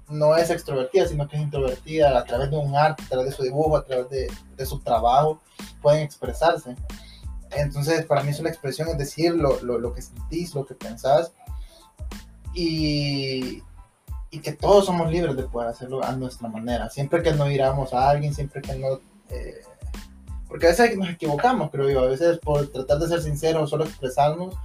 no 0.07 0.37
es 0.37 0.49
extrovertida, 0.49 1.07
sino 1.07 1.27
que 1.27 1.35
es 1.35 1.41
introvertida 1.41 2.17
a 2.17 2.23
través 2.23 2.49
de 2.51 2.57
un 2.57 2.73
arte, 2.73 3.03
a 3.03 3.09
través 3.09 3.25
de 3.27 3.35
su 3.35 3.43
dibujo, 3.43 3.75
a 3.75 3.83
través 3.83 4.09
de, 4.09 4.31
de 4.55 4.65
su 4.65 4.79
trabajo, 4.79 5.41
pueden 5.81 6.03
expresarse. 6.03 6.75
Entonces, 7.51 8.05
para 8.05 8.23
mí 8.23 8.29
es 8.29 8.39
una 8.39 8.49
expresión, 8.49 8.87
es 8.87 8.97
decir, 8.97 9.35
lo, 9.35 9.59
lo, 9.61 9.77
lo 9.77 9.93
que 9.93 10.01
sentís, 10.01 10.55
lo 10.55 10.65
que 10.65 10.75
pensás, 10.75 11.33
y, 12.53 13.61
y 14.35 14.39
que 14.39 14.51
todos 14.51 14.85
somos 14.85 15.09
libres 15.11 15.35
de 15.35 15.43
poder 15.43 15.69
hacerlo 15.69 16.03
a 16.03 16.11
nuestra 16.13 16.49
manera, 16.49 16.89
siempre 16.89 17.23
que 17.23 17.31
no 17.33 17.49
iramos 17.49 17.93
a 17.93 18.09
alguien, 18.09 18.33
siempre 18.33 18.61
que 18.61 18.75
no... 18.75 18.99
eh, 19.29 19.61
porque 20.47 20.67
a 20.67 20.69
veces 20.69 20.97
nos 20.97 21.09
equivocamos, 21.09 21.71
creo 21.71 21.89
yo, 21.89 22.01
a 22.01 22.07
veces 22.07 22.37
por 22.39 22.67
tratar 22.67 22.99
de 22.99 23.07
ser 23.07 23.21
sinceros, 23.21 23.69
solo 23.69 23.85
expresarnos, 23.85 24.55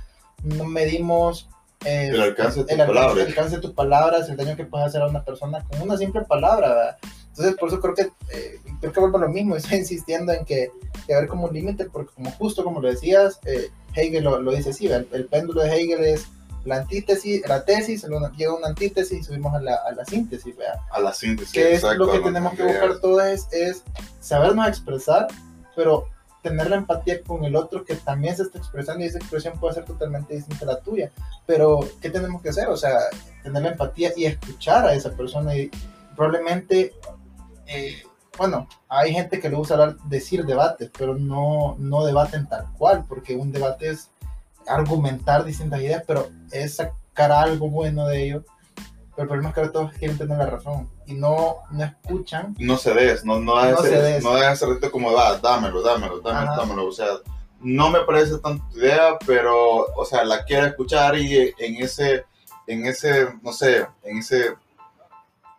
no 0.42 0.64
medimos... 0.64 1.48
eh, 1.84 2.08
El 2.12 2.20
alcance 2.20 2.60
de 2.60 2.64
tus 2.64 2.72
el 2.72 2.80
alcance- 2.80 2.86
palabras. 2.94 3.16
el 3.18 3.26
alcance 3.28 3.56
de 3.56 3.62
tus 3.62 3.72
palabras, 3.72 4.28
el 4.28 4.36
daño 4.36 4.56
que 4.56 4.64
puedes 4.66 4.86
hacer 4.88 5.02
a 5.02 5.06
una 5.06 5.24
persona 5.24 5.64
con 5.64 5.80
una 5.82 5.96
simple 5.96 6.22
palabra, 6.22 6.68
¿verdad? 6.68 6.96
Entonces, 7.28 7.54
por 7.58 7.68
eso 7.68 7.80
creo 7.80 7.94
que, 7.94 8.02
eh, 8.36 8.58
creo 8.80 8.92
que 8.92 9.00
vuelvo 9.00 9.18
a 9.18 9.20
lo 9.22 9.28
mismo, 9.28 9.56
estoy 9.56 9.78
insistiendo 9.78 10.32
en 10.32 10.44
que, 10.44 10.70
que 11.06 11.14
haber 11.14 11.28
como 11.28 11.46
un 11.46 11.54
límite, 11.54 11.84
porque 11.88 12.12
como 12.14 12.30
justo 12.32 12.64
como 12.64 12.80
lo 12.80 12.88
decías, 12.88 13.38
eh, 13.44 13.68
Hegel 13.94 14.24
lo, 14.24 14.40
lo, 14.42 14.50
dice 14.52 14.70
así, 14.70 14.86
el, 14.88 15.08
el, 15.12 15.26
péndulo 15.26 15.62
de 15.62 15.70
Hegel 15.74 16.04
es 16.04 16.26
la 16.64 16.76
antítesis, 16.76 17.46
la 17.48 17.64
tesis, 17.64 18.06
llega 18.36 18.54
una 18.54 18.68
antítesis 18.68 19.20
y 19.20 19.24
subimos 19.24 19.54
a 19.54 19.60
la, 19.60 19.74
a 19.74 19.92
la 19.92 20.04
síntesis, 20.04 20.56
¿verdad? 20.56 20.80
A 20.90 21.00
la 21.00 21.12
síntesis, 21.12 21.52
Que 21.52 21.74
es 21.74 21.82
lo 21.82 22.10
que 22.10 22.18
tenemos 22.20 22.54
que 22.54 22.64
buscar 22.64 22.98
todos 23.00 23.22
es, 23.24 23.48
es 23.52 23.82
sabernos 24.20 24.68
expresar, 24.68 25.28
pero 25.74 26.06
tener 26.42 26.70
la 26.70 26.76
empatía 26.76 27.22
con 27.22 27.44
el 27.44 27.56
otro 27.56 27.84
que 27.84 27.96
también 27.96 28.36
se 28.36 28.44
está 28.44 28.58
expresando 28.58 29.04
y 29.04 29.08
esa 29.08 29.18
expresión 29.18 29.58
puede 29.58 29.74
ser 29.74 29.84
totalmente 29.84 30.34
distinta 30.34 30.64
a 30.64 30.68
la 30.68 30.80
tuya. 30.80 31.10
Pero, 31.46 31.80
¿qué 32.00 32.10
tenemos 32.10 32.42
que 32.42 32.50
hacer? 32.50 32.68
O 32.68 32.76
sea, 32.76 32.98
tener 33.42 33.62
la 33.62 33.70
empatía 33.70 34.12
y 34.16 34.24
escuchar 34.24 34.86
a 34.86 34.94
esa 34.94 35.10
persona 35.12 35.54
y 35.56 35.70
probablemente, 36.16 36.94
eh, 37.66 38.02
bueno, 38.38 38.68
hay 38.88 39.12
gente 39.12 39.38
que 39.38 39.50
le 39.50 39.56
gusta 39.56 39.74
hablar, 39.74 39.96
decir 40.04 40.44
debates, 40.46 40.90
pero 40.96 41.14
no, 41.14 41.76
no 41.78 42.04
debaten 42.04 42.48
tal 42.48 42.66
cual, 42.78 43.04
porque 43.08 43.36
un 43.36 43.52
debate 43.52 43.90
es 43.90 44.10
argumentar 44.66 45.44
distintas 45.44 45.80
ideas, 45.80 46.04
pero 46.06 46.28
es 46.50 46.76
sacar 46.76 47.32
algo 47.32 47.68
bueno 47.68 48.06
de 48.06 48.24
ello. 48.24 48.44
Pero 48.76 49.22
el 49.22 49.28
problema 49.28 49.48
es 49.50 49.54
que 49.54 49.68
todos 49.68 49.92
quieren 49.92 50.16
tener 50.16 50.38
la 50.38 50.46
razón 50.46 50.88
y 51.06 51.14
no, 51.14 51.56
no 51.70 51.84
escuchan. 51.84 52.54
No 52.58 52.76
se 52.76 52.94
des, 52.94 53.24
no, 53.24 53.40
no, 53.40 53.54
no, 53.54 53.76
se 53.78 54.20
no 54.22 54.34
dejes 54.34 54.62
ese 54.62 54.90
como, 54.90 55.12
va, 55.12 55.36
dámelo, 55.38 55.82
dámelo, 55.82 56.20
dámelo, 56.20 56.56
dámelo. 56.56 56.86
O 56.86 56.92
sea, 56.92 57.06
no 57.60 57.90
me 57.90 58.00
parece 58.00 58.38
tanta 58.38 58.64
idea, 58.74 59.18
pero, 59.26 59.86
o 59.94 60.04
sea, 60.04 60.24
la 60.24 60.44
quiero 60.44 60.66
escuchar 60.66 61.18
y 61.18 61.52
en 61.58 61.82
ese, 61.82 62.24
en 62.66 62.86
ese, 62.86 63.28
no 63.42 63.52
sé, 63.52 63.86
en 64.04 64.18
ese 64.18 64.54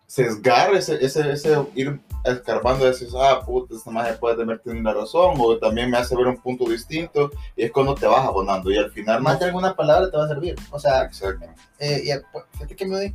sesgar, 0.08 0.74
ese, 0.74 1.04
ese, 1.04 1.32
ese 1.32 1.58
ir 1.76 2.00
escarbando 2.24 2.86
decís, 2.86 3.10
ah, 3.16 3.42
puta, 3.46 3.76
esta 3.76 3.92
magia 3.92 4.20
puede 4.20 4.38
tener 4.38 4.62
la 4.66 4.94
razón, 4.94 5.36
o 5.38 5.58
también 5.58 5.90
me 5.90 5.98
hace 5.98 6.16
ver 6.16 6.28
un 6.28 6.38
punto 6.38 6.66
distinto, 6.70 7.32
y 7.56 7.64
es 7.64 7.72
cuando 7.72 7.96
te 7.96 8.06
vas 8.06 8.26
abonando, 8.26 8.72
y 8.72 8.78
al 8.78 8.92
final... 8.92 9.22
Más 9.22 9.40
de 9.40 9.46
alguna 9.46 9.76
palabra 9.76 10.10
te 10.10 10.18
va 10.18 10.26
a 10.26 10.28
servir, 10.28 10.56
o 10.70 10.80
sea... 10.80 11.04
Exacto. 11.04 11.46
Eh, 11.80 12.04
y, 12.06 12.10
pues, 12.32 12.46
fíjate 12.54 12.76
que 12.76 12.86
me 12.86 13.14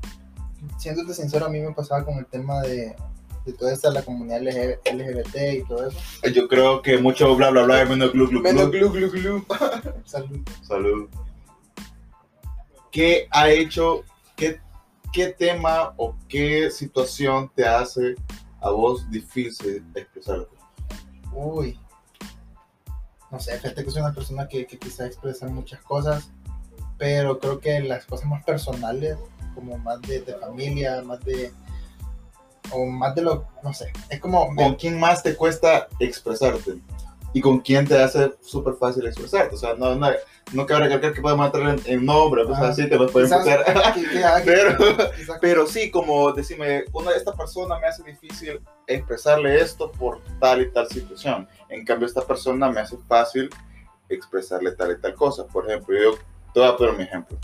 siéndote 0.79 1.15
sincero, 1.15 1.47
a 1.47 1.49
mí 1.49 1.61
me 1.61 1.73
pasaba 1.73 2.05
con 2.05 2.19
el 2.19 2.27
tema 2.27 2.61
de, 2.63 2.95
de 3.45 3.53
toda 3.53 3.73
esta, 3.73 3.91
la 3.91 4.03
comunidad 4.03 4.43
LGBT 4.43 5.37
y 5.55 5.65
todo 5.67 5.89
eso. 5.89 5.99
Yo 6.35 6.49
creo 6.49 6.83
que 6.83 6.99
mucho 6.99 7.35
bla 7.37 7.51
bla 7.51 7.63
bla, 7.63 7.85
menos 7.85 8.13
glu 8.13 8.29
glu 8.29 8.41
glu. 8.41 8.53
Menos 8.53 8.71
glu 8.71 8.91
glu 8.91 9.11
glu. 9.11 9.47
Salud. 10.05 10.41
Salud. 10.63 11.09
¿Qué 12.91 13.29
ha 13.31 13.51
hecho, 13.51 14.05
qué, 14.37 14.61
qué 15.13 15.29
tema 15.29 15.95
o 15.97 16.17
qué 16.29 16.71
situación 16.71 17.51
te 17.55 17.65
hace 17.67 18.17
a 18.67 18.71
vos 18.71 19.09
difícil 19.11 19.85
expresarte? 19.95 20.57
Uy, 21.33 21.79
no 23.31 23.41
sé, 23.41 23.59
fíjate 23.59 23.85
que 23.85 23.91
soy 23.91 24.03
una 24.03 24.15
persona 24.15 24.49
que, 24.49 24.67
que 24.67 24.79
quizá 24.79 25.07
expresa 25.07 25.47
muchas 25.49 25.81
cosas, 25.83 26.31
pero 26.99 27.39
creo 27.39 27.61
que 27.61 27.81
las 27.81 28.07
cosas 28.07 28.27
más 28.27 28.45
personales, 28.45 29.19
como 29.55 29.79
más 29.79 30.01
de, 30.03 30.21
de 30.21 30.35
familia, 30.35 31.03
más 31.03 31.25
de, 31.25 31.53
o 32.73 32.87
más 32.87 33.15
de 33.15 33.23
lo, 33.23 33.47
no 33.63 33.73
sé, 33.73 33.93
es 34.09 34.21
como... 34.21 34.55
¿Con 34.55 34.75
quién 34.77 34.99
más 34.99 35.23
te 35.23 35.37
cuesta 35.37 35.89
expresarte? 35.99 36.79
¿Y 37.37 37.43
con 37.43 37.61
quién 37.61 37.87
te 37.87 38.03
hace 38.03 38.33
súper 38.41 38.77
fácil 38.77 39.05
expresarte? 39.05 39.57
O 39.57 39.59
sea, 39.59 39.75
no, 39.75 39.95
no, 39.95 40.09
no 40.55 40.65
cabe 40.65 40.85
recalcar 40.85 41.13
que 41.13 41.21
podemos 41.21 41.45
entrar 41.45 41.69
en, 41.69 41.83
en 41.85 42.07
nombre, 42.07 42.47
pues 42.47 42.59
así 42.61 42.89
te 42.89 42.97
pueden 42.97 43.31
empezar. 43.31 43.63
pero, 44.47 44.79
pero 45.39 45.67
sí, 45.67 45.91
como 45.91 46.33
decime, 46.33 46.87
una 46.95 47.11
esta 47.11 47.35
persona 47.35 47.79
me 47.79 47.89
hace 47.89 48.03
difícil 48.05 48.59
expresarle 48.87 49.61
esto 49.61 49.93
por 49.93 50.23
tal 50.41 50.63
y 50.63 50.71
tal 50.71 50.89
situación. 50.89 51.47
En 51.69 51.85
cambio, 51.85 52.07
esta 52.07 52.23
persona 52.23 52.71
me 52.71 52.81
hace 52.81 52.97
fácil 53.07 53.51
expresarle 54.09 54.73
tal 54.73 54.93
y 54.93 55.01
tal 55.03 55.15
cosa. 55.15 55.47
Por 55.47 55.69
ejemplo, 55.69 55.95
yo 55.95 56.15
te 56.55 56.61
voy 56.61 56.71
a 56.71 56.75
poner 56.75 56.97
mi 56.97 57.03
ejemplo. 57.03 57.37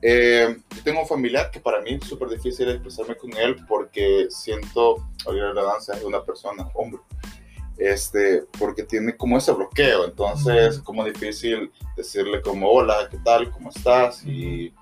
Eh, 0.00 0.58
yo 0.76 0.82
tengo 0.84 1.00
un 1.00 1.08
familiar 1.08 1.50
que 1.50 1.58
para 1.58 1.80
mí 1.80 1.98
es 2.00 2.06
súper 2.06 2.28
difícil 2.28 2.68
expresarme 2.68 3.16
con 3.16 3.36
él 3.36 3.56
porque 3.66 4.28
siento, 4.30 5.04
oír 5.24 5.42
la 5.42 5.64
danza 5.64 5.96
de 5.96 6.04
una 6.04 6.22
persona, 6.22 6.68
hombre, 6.74 7.00
este, 7.78 8.44
porque 8.58 8.82
tiene 8.84 9.16
como 9.16 9.38
ese 9.38 9.52
bloqueo, 9.52 10.04
entonces 10.04 10.78
como 10.80 11.04
difícil 11.04 11.72
decirle 11.96 12.40
como 12.40 12.70
hola, 12.70 13.08
¿qué 13.10 13.18
tal? 13.18 13.50
¿Cómo 13.50 13.70
estás? 13.70 14.24
Y, 14.24 14.72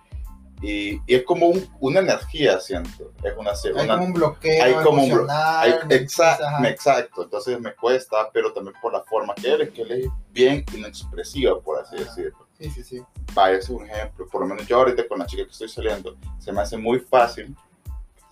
y, 0.61 1.00
y 1.06 1.14
es 1.14 1.25
como 1.25 1.49
un, 1.49 1.68
una 1.80 2.00
energía, 2.00 2.61
siento, 2.61 3.12
es 3.25 3.34
una, 3.37 3.52
hay 3.52 3.88
como 3.88 4.04
un 4.04 4.12
bloqueo 4.12 4.64
hay 4.64 4.75
como 4.84 5.04
un 5.04 5.26
hay, 5.28 5.75
exacto, 5.90 6.44
exacto, 6.64 7.22
entonces 7.25 7.61
me 7.61 7.75
cuesta, 7.75 8.30
pero 8.32 8.52
también 8.52 8.76
por 8.80 8.92
la 8.92 9.02
forma 9.02 9.34
que 9.34 9.52
él 9.52 9.62
es, 9.62 9.70
que 9.70 9.82
él 9.82 9.92
es 9.92 10.06
bien 10.32 10.64
inexpresiva, 10.75 11.61
por 11.61 11.80
así 11.80 11.96
decirlo. 11.96 12.46
Sí, 12.58 12.70
sí, 12.70 12.84
sí. 12.84 13.02
Vaya, 13.34 13.58
ese 13.58 13.72
es 13.72 13.78
un 13.80 13.90
ejemplo. 13.90 14.26
Por 14.30 14.42
lo 14.42 14.46
menos 14.46 14.66
yo 14.68 14.76
ahorita 14.76 15.08
con 15.08 15.18
la 15.18 15.26
chica 15.26 15.44
que 15.44 15.50
estoy 15.50 15.68
saliendo, 15.68 16.16
se 16.38 16.52
me 16.52 16.61
hace 16.61 16.76
muy 16.76 17.00
fácil. 17.00 17.56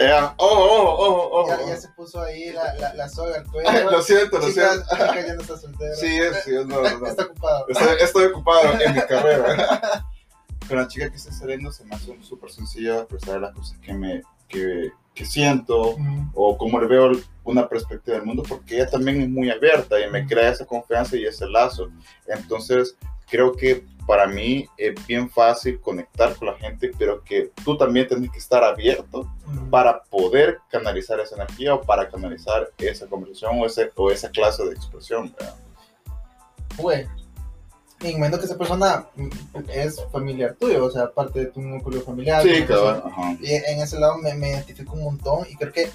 Oh, 0.00 0.34
oh, 0.38 0.96
oh, 0.98 1.30
oh, 1.32 1.48
ya, 1.48 1.66
ya, 1.66 1.76
se 1.76 1.88
puso 1.88 2.22
ahí 2.22 2.50
la, 2.52 2.74
la, 2.74 2.94
la 2.94 3.08
soga 3.08 3.36
al 3.36 3.46
cuello. 3.46 3.90
lo 3.90 4.02
siento, 4.02 4.38
lo 4.38 4.46
siento. 4.46 4.82
Chica 4.90 5.26
ya 5.26 5.34
no 5.34 5.42
está 5.42 5.58
soltera. 5.58 5.94
Sí, 5.94 6.16
es, 6.18 6.44
sí, 6.44 6.52
no, 6.52 6.80
no, 6.80 7.06
Está 7.06 7.24
ocupado. 7.24 7.66
Estoy, 7.68 7.96
estoy 8.00 8.24
ocupado 8.26 8.80
en 8.80 8.94
mi 8.94 9.00
carrera. 9.02 10.06
con 10.70 10.78
la 10.78 10.88
chica 10.88 11.10
que 11.10 11.16
estoy 11.16 11.32
saliendo 11.32 11.72
se 11.72 11.84
me 11.84 11.96
hace 11.96 12.16
súper 12.22 12.50
sencillo 12.50 13.00
expresar 13.00 13.40
las 13.40 13.52
cosas 13.54 13.76
que 13.78 13.92
me 13.92 14.22
que, 14.46 14.92
que 15.14 15.24
siento 15.24 15.96
mm. 15.98 16.30
o 16.34 16.56
cómo 16.56 16.80
le 16.80 16.86
veo 16.86 17.10
una 17.44 17.68
perspectiva 17.68 18.16
del 18.16 18.26
mundo 18.26 18.44
porque 18.48 18.76
ella 18.76 18.88
también 18.88 19.20
es 19.20 19.28
muy 19.28 19.50
abierta 19.50 19.98
y 20.00 20.08
me 20.10 20.26
crea 20.26 20.50
esa 20.50 20.64
confianza 20.64 21.16
y 21.16 21.24
ese 21.24 21.48
lazo. 21.48 21.90
Entonces, 22.26 22.96
creo 23.28 23.56
que 23.56 23.84
para 24.10 24.26
mí 24.26 24.68
es 24.76 25.06
bien 25.06 25.30
fácil 25.30 25.80
conectar 25.80 26.34
con 26.34 26.48
la 26.48 26.54
gente, 26.54 26.90
pero 26.98 27.22
que 27.22 27.52
tú 27.64 27.78
también 27.78 28.08
tienes 28.08 28.28
que 28.32 28.40
estar 28.40 28.64
abierto 28.64 29.32
para 29.70 30.02
poder 30.02 30.58
canalizar 30.68 31.20
esa 31.20 31.36
energía 31.36 31.76
o 31.76 31.80
para 31.80 32.08
canalizar 32.08 32.68
esa 32.78 33.06
conversación 33.06 33.60
o, 33.60 33.66
ese, 33.66 33.92
o 33.94 34.10
esa 34.10 34.28
clase 34.30 34.64
de 34.64 34.72
expresión. 34.72 35.32
Pues, 36.76 37.06
en 38.00 38.14
momento 38.14 38.40
que 38.40 38.46
esa 38.46 38.58
persona 38.58 39.06
es 39.68 40.04
familiar 40.10 40.56
tuyo, 40.58 40.86
o 40.86 40.90
sea, 40.90 41.12
parte 41.12 41.38
de 41.38 41.46
tu 41.46 41.60
núcleo 41.60 42.02
familiar. 42.02 42.42
Sí, 42.42 42.64
claro. 42.64 43.04
Y 43.40 43.52
en 43.52 43.80
ese 43.80 44.00
lado 44.00 44.18
me, 44.18 44.34
me, 44.34 44.50
identifico 44.50 44.94
un 44.94 45.04
montón 45.04 45.46
y 45.48 45.54
creo 45.54 45.72
que, 45.72 45.88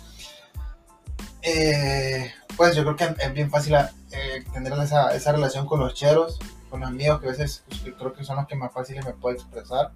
eh, 1.42 2.32
pues 2.56 2.78
yo 2.78 2.84
creo 2.84 2.96
que 2.96 3.26
es 3.26 3.34
bien 3.34 3.52
fácil 3.52 3.76
eh, 3.76 4.46
tener 4.54 4.72
esa, 4.80 5.14
esa 5.14 5.34
relación 5.34 5.68
con 5.68 5.82
los 5.82 5.94
cheros 5.94 6.40
con 6.76 6.84
amigos 6.84 7.22
que 7.22 7.28
a 7.28 7.32
veces 7.32 7.64
pues, 7.70 7.82
creo 7.98 8.14
que 8.14 8.26
son 8.26 8.36
los 8.36 8.48
que 8.48 8.56
más 8.56 8.74
fáciles 8.74 9.06
me 9.06 9.14
puedo 9.14 9.34
expresar. 9.34 9.94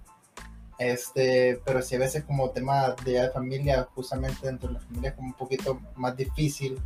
Este, 0.78 1.60
pero 1.66 1.82
si 1.82 1.96
a 1.96 1.98
veces 1.98 2.24
como 2.24 2.50
tema 2.50 2.94
de 3.04 3.30
familia, 3.30 3.86
justamente 3.94 4.46
dentro 4.46 4.68
de 4.68 4.74
la 4.74 4.80
familia 4.80 5.10
es 5.10 5.16
como 5.16 5.28
un 5.28 5.34
poquito 5.34 5.78
más 5.94 6.16
difícil 6.16 6.80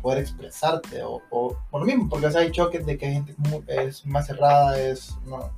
poder 0.00 0.20
expresarte 0.20 1.02
o, 1.02 1.20
o 1.30 1.58
por 1.70 1.82
lo 1.82 1.86
mismo, 1.86 2.08
porque 2.08 2.26
hay 2.26 2.50
choques 2.50 2.86
de 2.86 2.96
que 2.96 3.06
hay 3.06 3.12
gente 3.14 3.36
es 3.68 4.06
más 4.06 4.26
cerrada, 4.26 4.80
es, 4.80 5.14
no, 5.26 5.52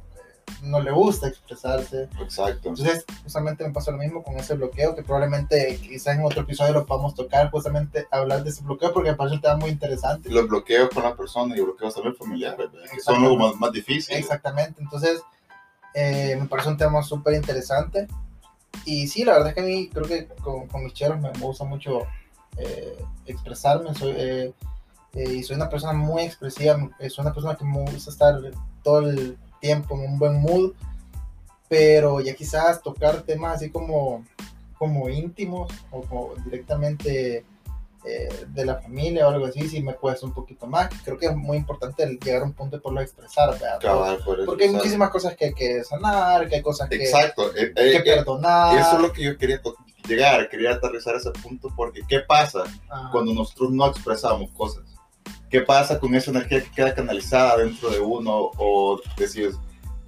no 0.62 0.80
le 0.80 0.90
gusta 0.90 1.28
expresarse. 1.28 2.08
Exacto. 2.20 2.68
Entonces, 2.68 3.04
justamente 3.22 3.64
me 3.66 3.72
pasa 3.72 3.90
lo 3.90 3.98
mismo 3.98 4.22
con 4.22 4.36
ese 4.38 4.54
bloqueo, 4.54 4.94
que 4.94 5.02
probablemente 5.02 5.78
quizás 5.80 6.16
en 6.16 6.24
otro 6.24 6.42
episodio 6.42 6.72
lo 6.72 6.86
podamos 6.86 7.14
tocar, 7.14 7.50
justamente 7.50 8.06
hablar 8.10 8.42
de 8.42 8.50
ese 8.50 8.62
bloqueo, 8.62 8.92
porque 8.92 9.10
me 9.10 9.16
parece 9.16 9.36
un 9.36 9.42
tema 9.42 9.56
muy 9.56 9.70
interesante. 9.70 10.30
Los 10.30 10.48
bloqueos 10.48 10.90
con 10.90 11.02
la 11.02 11.14
persona 11.14 11.56
y 11.56 11.60
bloqueos 11.60 11.94
también 11.94 12.16
familiares, 12.16 12.68
que 12.92 13.00
son 13.00 13.22
los 13.22 13.36
más, 13.36 13.56
más 13.56 13.72
difíciles. 13.72 14.20
Exactamente, 14.20 14.80
entonces 14.80 15.20
eh, 15.94 16.36
me 16.38 16.46
parece 16.46 16.68
un 16.68 16.76
tema 16.76 17.02
súper 17.02 17.34
interesante. 17.34 18.06
Y 18.84 19.08
sí, 19.08 19.24
la 19.24 19.32
verdad 19.32 19.48
es 19.48 19.54
que 19.54 19.60
a 19.60 19.64
mí 19.64 19.88
creo 19.88 20.06
que 20.06 20.26
con, 20.42 20.66
con 20.68 20.84
mis 20.84 20.92
cheros 20.92 21.18
me, 21.18 21.30
gusta 21.40 21.64
mucho 21.64 22.02
eh, 22.56 22.96
expresarme, 23.26 23.94
soy... 23.94 24.14
Eh, 24.16 24.54
y 25.18 25.42
soy 25.44 25.56
una 25.56 25.70
persona 25.70 25.94
muy 25.94 26.24
expresiva, 26.24 26.76
soy 26.98 27.24
una 27.24 27.32
persona 27.32 27.56
que 27.56 27.64
me 27.64 27.80
gusta 27.90 28.10
estar 28.10 28.38
todo 28.82 29.08
el 29.08 29.38
tiempo, 29.60 29.94
en 29.94 30.12
un 30.12 30.18
buen 30.18 30.40
mood, 30.40 30.72
pero 31.68 32.20
ya 32.20 32.34
quizás 32.34 32.82
tocar 32.82 33.22
temas 33.22 33.56
así 33.56 33.70
como, 33.70 34.24
como 34.78 35.08
íntimos 35.08 35.72
o 35.90 36.02
como 36.02 36.34
directamente 36.44 37.44
eh, 38.08 38.46
de 38.48 38.64
la 38.64 38.76
familia 38.76 39.26
o 39.26 39.32
algo 39.32 39.46
así, 39.46 39.68
sí 39.68 39.82
me 39.82 39.94
cuesta 39.94 40.26
un 40.26 40.32
poquito 40.32 40.66
más. 40.66 40.88
Creo 41.04 41.18
que 41.18 41.26
es 41.26 41.36
muy 41.36 41.56
importante 41.56 42.06
llegar 42.06 42.42
a 42.42 42.44
un 42.44 42.52
punto 42.52 42.76
de 42.76 42.82
poderlo 42.82 43.00
expresar, 43.00 43.58
porque 44.46 44.64
hay 44.64 44.70
muchísimas 44.70 45.10
cosas 45.10 45.34
que 45.34 45.46
hay 45.46 45.54
que 45.54 45.82
sanar, 45.82 46.48
que 46.48 46.56
hay 46.56 46.62
cosas 46.62 46.88
que, 46.88 46.96
Exacto. 46.96 47.50
Eh, 47.56 47.72
que 47.74 47.96
eh, 47.96 48.02
perdonar. 48.02 48.78
Eso 48.78 48.96
es 48.96 49.02
lo 49.02 49.12
que 49.12 49.24
yo 49.24 49.36
quería 49.36 49.60
llegar, 50.06 50.48
quería 50.48 50.74
aterrizar 50.74 51.16
ese 51.16 51.32
punto, 51.32 51.68
porque 51.74 52.02
¿qué 52.08 52.20
pasa 52.20 52.62
cuando 53.10 53.34
nosotros 53.34 53.72
no 53.72 53.86
expresamos 53.88 54.50
cosas? 54.52 54.84
¿Qué 55.50 55.60
pasa 55.60 55.98
con 55.98 56.14
esa 56.14 56.30
energía 56.30 56.62
que 56.62 56.70
queda 56.70 56.94
canalizada 56.94 57.58
dentro 57.58 57.90
de 57.90 58.00
uno? 58.00 58.50
O 58.58 59.00
decir, 59.16 59.52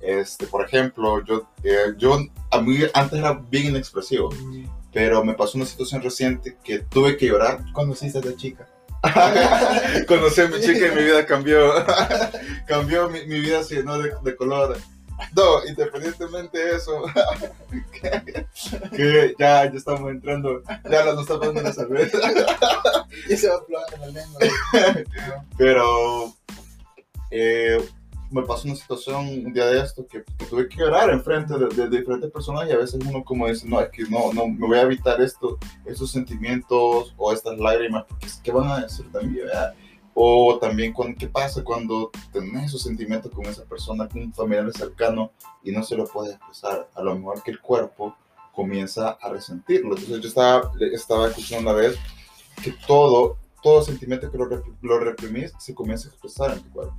este, 0.00 0.46
por 0.46 0.64
ejemplo, 0.64 1.24
yo, 1.24 1.48
eh, 1.62 1.94
yo 1.96 2.18
a 2.50 2.60
mí 2.60 2.78
antes 2.94 3.18
era 3.18 3.32
bien 3.32 3.66
inexpresivo, 3.66 4.30
pero 4.92 5.24
me 5.24 5.34
pasó 5.34 5.58
una 5.58 5.66
situación 5.66 6.02
reciente 6.02 6.56
que 6.64 6.80
tuve 6.80 7.16
que 7.16 7.26
llorar. 7.26 7.64
Conociste 7.72 8.20
de 8.20 8.36
chica. 8.36 8.68
Conocí 10.08 10.40
a 10.40 10.48
mi 10.48 10.60
chica 10.60 10.88
y 10.88 10.96
mi 10.96 11.04
vida 11.04 11.24
cambió. 11.24 11.72
cambió, 12.66 13.08
mi, 13.08 13.24
mi 13.26 13.40
vida 13.40 13.62
se 13.62 13.76
llenó 13.76 13.98
de, 13.98 14.12
de 14.22 14.36
color. 14.36 14.76
No, 15.34 15.64
independientemente 15.66 16.58
de 16.58 16.76
eso, 16.76 17.02
que, 17.92 18.46
que 18.96 19.34
ya, 19.38 19.70
ya 19.70 19.76
estamos 19.76 20.10
entrando, 20.10 20.62
ya 20.90 21.04
nos 21.04 21.20
está 21.20 21.38
pasando 21.38 21.62
la 21.62 21.72
cerveza. 21.72 22.18
Y 23.28 23.36
se 23.36 23.48
va 23.48 23.56
a 23.56 23.94
en 23.94 24.00
la 24.00 24.06
lengua. 24.08 24.40
Pero 25.56 26.34
eh, 27.30 27.78
me 28.30 28.42
pasó 28.42 28.66
una 28.66 28.76
situación 28.76 29.46
un 29.46 29.52
día 29.52 29.66
de 29.66 29.80
esto 29.80 30.06
que, 30.06 30.22
que 30.38 30.44
tuve 30.46 30.68
que 30.68 30.76
llorar 30.76 31.10
enfrente 31.10 31.54
de, 31.58 31.68
de 31.68 31.98
diferentes 31.98 32.30
personas 32.30 32.68
y 32.68 32.72
a 32.72 32.76
veces 32.76 33.00
uno 33.06 33.24
como 33.24 33.48
dice, 33.48 33.66
no, 33.68 33.80
es 33.80 33.88
que 33.90 34.02
no, 34.04 34.32
no, 34.32 34.46
me 34.46 34.66
voy 34.66 34.78
a 34.78 34.82
evitar 34.82 35.20
esto, 35.20 35.58
estos 35.84 36.10
sentimientos 36.10 37.14
o 37.16 37.32
estas 37.32 37.58
lágrimas, 37.58 38.04
porque 38.08 38.28
¿qué 38.42 38.52
van 38.52 38.70
a 38.70 38.80
decir 38.80 39.10
también? 39.10 39.46
verdad? 39.46 39.74
O 40.20 40.58
también, 40.58 40.92
con, 40.92 41.14
¿qué 41.14 41.28
pasa 41.28 41.62
cuando 41.62 42.10
tenés 42.32 42.66
esos 42.66 42.82
sentimientos 42.82 43.30
con 43.30 43.46
esa 43.46 43.64
persona, 43.64 44.08
con 44.08 44.20
un 44.20 44.32
familiar 44.32 44.68
cercano 44.72 45.30
y 45.62 45.70
no 45.70 45.84
se 45.84 45.96
lo 45.96 46.06
puedes 46.06 46.34
expresar? 46.34 46.90
A 46.96 47.02
lo 47.02 47.14
mejor 47.14 47.40
que 47.44 47.52
el 47.52 47.60
cuerpo 47.60 48.16
comienza 48.52 49.10
a 49.10 49.28
resentirlo. 49.28 49.90
Entonces 49.90 50.20
yo 50.20 50.28
estaba, 50.28 50.72
estaba 50.92 51.28
escuchando 51.28 51.70
una 51.70 51.80
vez 51.80 51.96
que 52.60 52.74
todo, 52.84 53.36
todo 53.62 53.80
sentimiento 53.80 54.28
que 54.28 54.38
lo, 54.38 54.48
lo 54.82 54.98
reprimís 54.98 55.52
se 55.56 55.72
comienza 55.72 56.08
a 56.08 56.10
expresar 56.10 56.50
en 56.50 56.64
tu 56.64 56.70
cuerpo. 56.70 56.96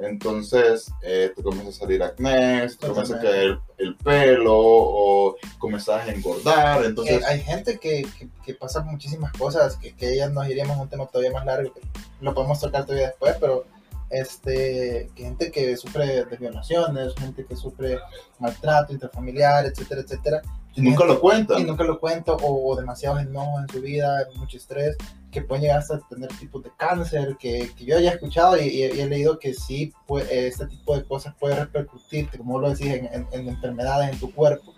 Entonces, 0.00 0.90
eh, 1.02 1.32
te 1.34 1.42
comienza 1.42 1.70
a 1.70 1.72
salir 1.72 2.02
acné, 2.02 2.68
te 2.68 2.86
comienza 2.86 3.16
a 3.16 3.20
caer 3.20 3.58
el 3.76 3.96
pelo 3.96 4.56
o 4.56 5.36
comenzás 5.58 6.08
a 6.08 6.12
engordar. 6.12 6.84
Entonces, 6.84 7.18
Que 7.18 7.24
hay 7.24 7.40
gente 7.40 7.78
que, 7.78 8.06
que, 8.18 8.28
que 8.44 8.54
pasa 8.54 8.80
muchísimas 8.80 9.32
cosas, 9.32 9.76
que, 9.76 9.94
que 9.94 10.16
ya 10.16 10.28
nos 10.28 10.48
iríamos 10.48 10.78
a 10.78 10.82
un 10.82 10.88
tema 10.88 11.06
todavía 11.06 11.32
más 11.32 11.44
largo, 11.44 11.72
que 11.74 11.80
lo 12.20 12.34
podemos 12.34 12.60
tocar 12.60 12.86
todavía 12.86 13.08
después, 13.08 13.36
pero 13.40 13.66
este, 14.10 15.08
gente 15.14 15.50
que 15.50 15.76
sufre 15.76 16.24
de 16.24 16.36
violaciones, 16.36 17.14
gente 17.14 17.44
que 17.44 17.56
sufre 17.56 17.98
maltrato 18.38 18.92
intrafamiliar, 18.92 19.66
etcétera, 19.66 20.00
etcétera, 20.00 20.42
y 20.76 20.82
nunca 20.82 21.04
lo 21.04 21.14
y 21.14 21.18
cuentan. 21.18 21.66
nunca 21.66 21.84
lo 21.84 21.98
cuento, 21.98 22.36
o, 22.36 22.70
o 22.72 22.76
demasiado 22.76 23.18
enojo 23.18 23.60
en 23.60 23.68
su 23.68 23.80
vida, 23.80 24.26
mucho 24.36 24.56
estrés, 24.56 24.96
que 25.30 25.42
pueden 25.42 25.62
llegar 25.62 25.78
hasta 25.78 25.98
tener 26.08 26.28
tipos 26.38 26.62
de 26.62 26.70
cáncer, 26.76 27.36
que, 27.38 27.70
que 27.76 27.84
yo 27.84 27.98
ya 28.00 28.10
he 28.10 28.14
escuchado 28.14 28.56
y, 28.56 28.62
y- 28.66 28.84
y 28.84 29.00
he 29.00 29.06
leído 29.06 29.38
que 29.38 29.54
sí, 29.54 29.92
pues, 30.06 30.28
este 30.30 30.66
tipo 30.66 30.96
de 30.96 31.04
cosas 31.04 31.34
puede 31.38 31.54
repercutir, 31.56 32.28
como 32.36 32.58
lo 32.58 32.70
decís, 32.70 32.86
en, 32.88 33.06
en- 33.12 33.26
en 33.32 33.48
enfermedades 33.48 34.12
en 34.12 34.18
tu 34.20 34.32
cuerpo, 34.34 34.74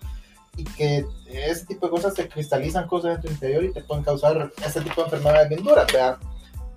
y 0.55 0.63
que 0.63 1.05
ese 1.31 1.65
tipo 1.65 1.87
de 1.87 1.91
cosas 1.91 2.13
se 2.13 2.27
cristalizan 2.27 2.87
cosas 2.87 3.15
en 3.15 3.21
tu 3.21 3.27
interior 3.29 3.63
y 3.63 3.73
te 3.73 3.81
pueden 3.83 4.03
causar 4.03 4.51
este 4.63 4.81
tipo 4.81 5.01
de 5.01 5.05
enfermedades 5.05 5.49
bien 5.49 5.63
duras, 5.63 5.87
¿verdad? 5.91 6.17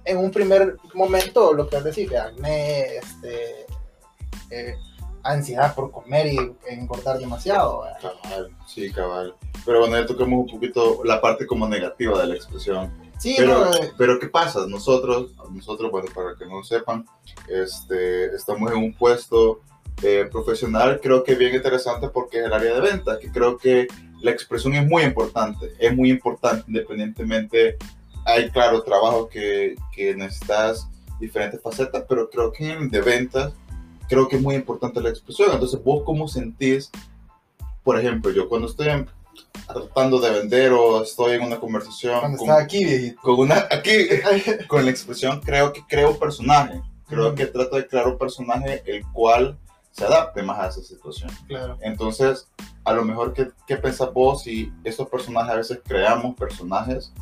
En 0.06 0.18
un 0.18 0.30
primer 0.30 0.76
momento, 0.94 1.52
lo 1.52 1.68
que 1.68 1.76
es 1.76 1.84
decir, 1.84 2.08
de 2.08 2.16
acné, 2.18 2.96
este, 2.96 3.66
eh, 4.50 4.76
ansiedad 5.28 5.74
por 5.74 5.90
comer 5.90 6.26
y 6.26 6.38
engordar 6.68 7.18
demasiado, 7.18 7.82
¿verdad? 7.82 8.12
Cabal, 8.22 8.50
sí, 8.66 8.90
cabal. 8.90 9.34
Pero 9.64 9.80
bueno, 9.80 9.96
ya 9.96 10.06
tocamos 10.06 10.40
un 10.40 10.46
poquito 10.46 11.00
la 11.04 11.20
parte 11.20 11.46
como 11.46 11.68
negativa 11.68 12.20
de 12.20 12.26
la 12.28 12.34
expresión. 12.34 12.92
Sí, 13.18 13.34
Pero, 13.38 13.64
no, 13.64 13.74
eh, 13.74 13.92
pero 13.96 14.18
¿qué 14.18 14.28
pasa? 14.28 14.66
Nosotros, 14.68 15.32
nosotros, 15.50 15.90
bueno, 15.90 16.08
para 16.14 16.36
que 16.36 16.44
no 16.44 16.62
sepan, 16.62 17.06
este, 17.48 18.26
estamos 18.34 18.70
en 18.70 18.78
un 18.78 18.92
puesto 18.92 19.60
eh, 20.02 20.28
profesional, 20.30 21.00
creo 21.02 21.24
que 21.24 21.34
bien 21.34 21.54
interesante 21.54 22.08
porque 22.10 22.40
es 22.40 22.46
el 22.46 22.52
área 22.52 22.74
de 22.74 22.80
ventas, 22.80 23.18
que 23.18 23.30
creo 23.30 23.56
que 23.56 23.86
la 24.20 24.30
expresión 24.30 24.74
es 24.74 24.86
muy 24.86 25.02
importante, 25.02 25.72
es 25.78 25.96
muy 25.96 26.10
importante 26.10 26.64
independientemente, 26.68 27.78
hay 28.26 28.50
claro 28.50 28.82
trabajo 28.82 29.28
que, 29.28 29.76
que 29.94 30.14
necesitas 30.14 30.86
diferentes 31.18 31.62
facetas, 31.62 32.04
pero 32.06 32.28
creo 32.28 32.52
que 32.52 32.76
de 32.76 33.00
ventas, 33.00 33.52
creo 34.08 34.28
que 34.28 34.36
es 34.36 34.42
muy 34.42 34.54
importante 34.54 35.00
la 35.00 35.10
expresión. 35.10 35.50
Entonces, 35.52 35.82
vos 35.82 36.02
cómo 36.04 36.28
sentís, 36.28 36.90
por 37.82 37.98
ejemplo, 37.98 38.30
yo 38.32 38.48
cuando 38.48 38.68
estoy 38.68 38.88
en- 38.88 39.08
tratando 39.66 40.18
de 40.20 40.30
vender 40.30 40.72
o 40.72 41.02
estoy 41.02 41.32
en 41.34 41.42
una 41.42 41.58
conversación 41.60 42.20
cuando 42.20 42.38
con- 42.38 42.50
aquí, 42.52 42.84
viejito. 42.84 43.20
con 43.20 43.38
una 43.40 43.66
aquí 43.70 44.06
con 44.68 44.84
la 44.84 44.90
expresión 44.90 45.40
creo 45.40 45.72
que 45.72 45.82
creo 45.86 46.18
personaje 46.18 46.80
creo 47.06 47.26
Ujú. 47.28 47.34
que 47.34 47.46
trato 47.46 47.76
de 47.76 47.86
crear 47.86 48.06
un 48.08 48.16
personaje 48.18 48.82
el 48.86 49.04
cual 49.12 49.58
se 49.92 50.04
adapte 50.04 50.42
más 50.42 50.58
a 50.58 50.68
esa 50.68 50.82
situación 50.82 51.30
Claro. 51.48 51.76
entonces 51.82 52.48
a 52.84 52.92
lo 52.94 53.04
mejor 53.04 53.34
qué, 53.34 53.48
qué 53.66 53.76
pensás 53.76 54.10
vos 54.12 54.42
si 54.42 54.72
esos 54.84 55.06
personajes 55.08 55.52
a 55.52 55.56
veces 55.56 55.80
creamos 55.84 56.34
personajes 56.36 57.12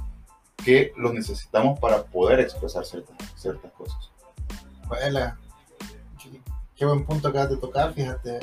que 0.65 0.93
los 0.97 1.13
necesitamos 1.13 1.79
para 1.81 2.05
poder 2.05 2.39
expresar 2.41 2.85
ciertas 2.85 3.17
ciertas 3.37 3.73
cosas 3.73 3.99
Juela. 4.87 5.37
Qué, 6.75 6.79
qué 6.79 6.85
buen 6.87 7.05
punto 7.05 7.29
acabas 7.29 7.51
de 7.51 7.57
tocar, 7.57 7.93
fíjate. 7.95 8.41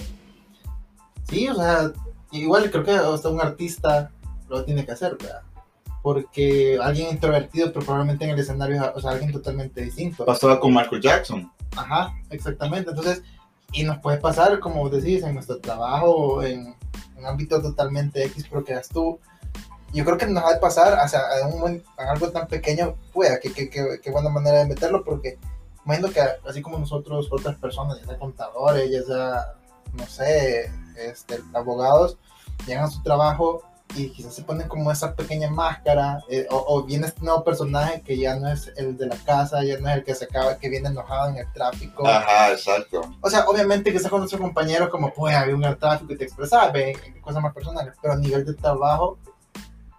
Sí, 1.30 1.48
o 1.48 1.56
sea, 1.56 1.92
igual 2.32 2.70
creo 2.72 2.84
que 2.84 2.92
hasta 2.92 3.30
un 3.30 3.42
artista 3.42 4.12
lo 4.50 4.64
tiene 4.66 4.86
que 4.86 4.92
hacer, 4.92 5.18
¿verdad? 5.18 5.42
Porque 6.02 6.80
alguien 6.82 7.10
introvertido, 7.10 7.72
pero 7.72 7.86
probablemente 7.86 8.26
en 8.26 8.32
el 8.32 8.40
escenario, 8.40 8.76
es, 8.76 8.92
o 8.96 9.00
sea, 9.00 9.12
alguien 9.12 9.32
totalmente 9.32 9.82
distinto. 9.82 10.26
pasaba 10.26 10.60
con 10.60 10.74
Michael 10.74 11.02
Jackson 11.02 11.52
Ajá, 11.76 12.14
exactamente. 12.30 12.90
Entonces, 12.90 13.24
y 13.72 13.84
nos 13.84 14.00
puede 14.00 14.18
pasar, 14.18 14.60
como 14.60 14.90
decís, 14.90 15.24
en 15.24 15.36
nuestro 15.36 15.60
trabajo, 15.60 16.44
en 16.44 16.76
un 17.18 17.26
ámbito 17.26 17.62
totalmente 17.62 18.24
X, 18.26 18.46
pero 18.50 18.64
que 18.64 18.74
eras 18.74 18.90
tú. 18.90 19.20
Yo 19.94 20.06
creo 20.06 20.18
que 20.18 20.26
nos 20.26 20.44
va 20.44 20.56
a 20.56 20.60
pasar 20.60 20.98
o 21.04 21.08
sea, 21.08 21.22
a, 21.44 21.48
un, 21.48 21.84
a 21.98 22.12
algo 22.12 22.30
tan 22.30 22.48
pequeño, 22.48 22.96
pueda, 23.14 23.40
que, 23.40 23.54
que, 23.54 23.70
que, 23.70 24.00
que 24.02 24.12
buena 24.12 24.30
manera 24.30 24.60
de 24.60 24.68
meterlo, 24.68 25.04
porque 25.04 25.38
imagino 25.92 26.12
que 26.12 26.22
así 26.50 26.62
como 26.62 26.80
nosotros, 26.80 27.28
otras 27.32 27.58
personas, 27.58 28.00
ya 28.00 28.06
sea 28.06 28.18
contadores, 28.18 28.90
ya 28.90 29.04
sea, 29.04 29.54
no 29.94 30.06
sé, 30.08 30.72
este, 30.98 31.40
abogados, 31.54 32.18
llegan 32.66 32.86
a 32.86 32.88
su 32.88 33.02
trabajo 33.02 33.64
y 33.96 34.10
quizás 34.10 34.34
se 34.34 34.44
ponen 34.44 34.70
como 34.70 34.90
esa 34.90 35.16
pequeña 35.16 35.50
máscara, 35.50 36.24
eh, 36.30 36.48
o, 36.50 36.64
o 36.66 36.84
viene 36.84 37.08
este 37.08 37.26
nuevo 37.26 37.44
personaje 37.44 38.02
que 38.02 38.18
ya 38.18 38.36
no 38.36 38.50
es 38.50 38.72
el 38.78 38.96
de 38.98 39.08
la 39.08 39.18
casa, 39.18 39.64
ya 39.64 39.78
no 39.80 39.90
es 39.90 39.98
el 39.98 40.04
que 40.06 40.16
se 40.16 40.26
acaba, 40.26 40.58
que 40.58 40.70
viene 40.70 40.88
enojado 40.88 41.30
en 41.30 41.38
el 41.38 41.52
tráfico. 41.52 42.08
ajá 42.08 42.52
exacto 42.52 43.02
O 43.20 43.30
sea, 43.30 43.46
obviamente 43.48 43.92
que 43.92 43.98
estás 43.98 44.10
con 44.10 44.20
nuestros 44.20 44.42
compañeros 44.42 44.90
como, 44.90 45.14
pues, 45.14 45.36
había 45.36 45.56
un 45.56 45.78
tráfico 45.78 46.14
y 46.14 46.18
te 46.18 46.24
expresabas, 46.24 46.72
ve, 46.72 46.96
cosas 47.22 47.44
más 47.44 47.54
personales, 47.54 47.94
pero 48.02 48.14
a 48.14 48.18
nivel 48.18 48.46
de 48.46 48.54
trabajo, 48.54 49.18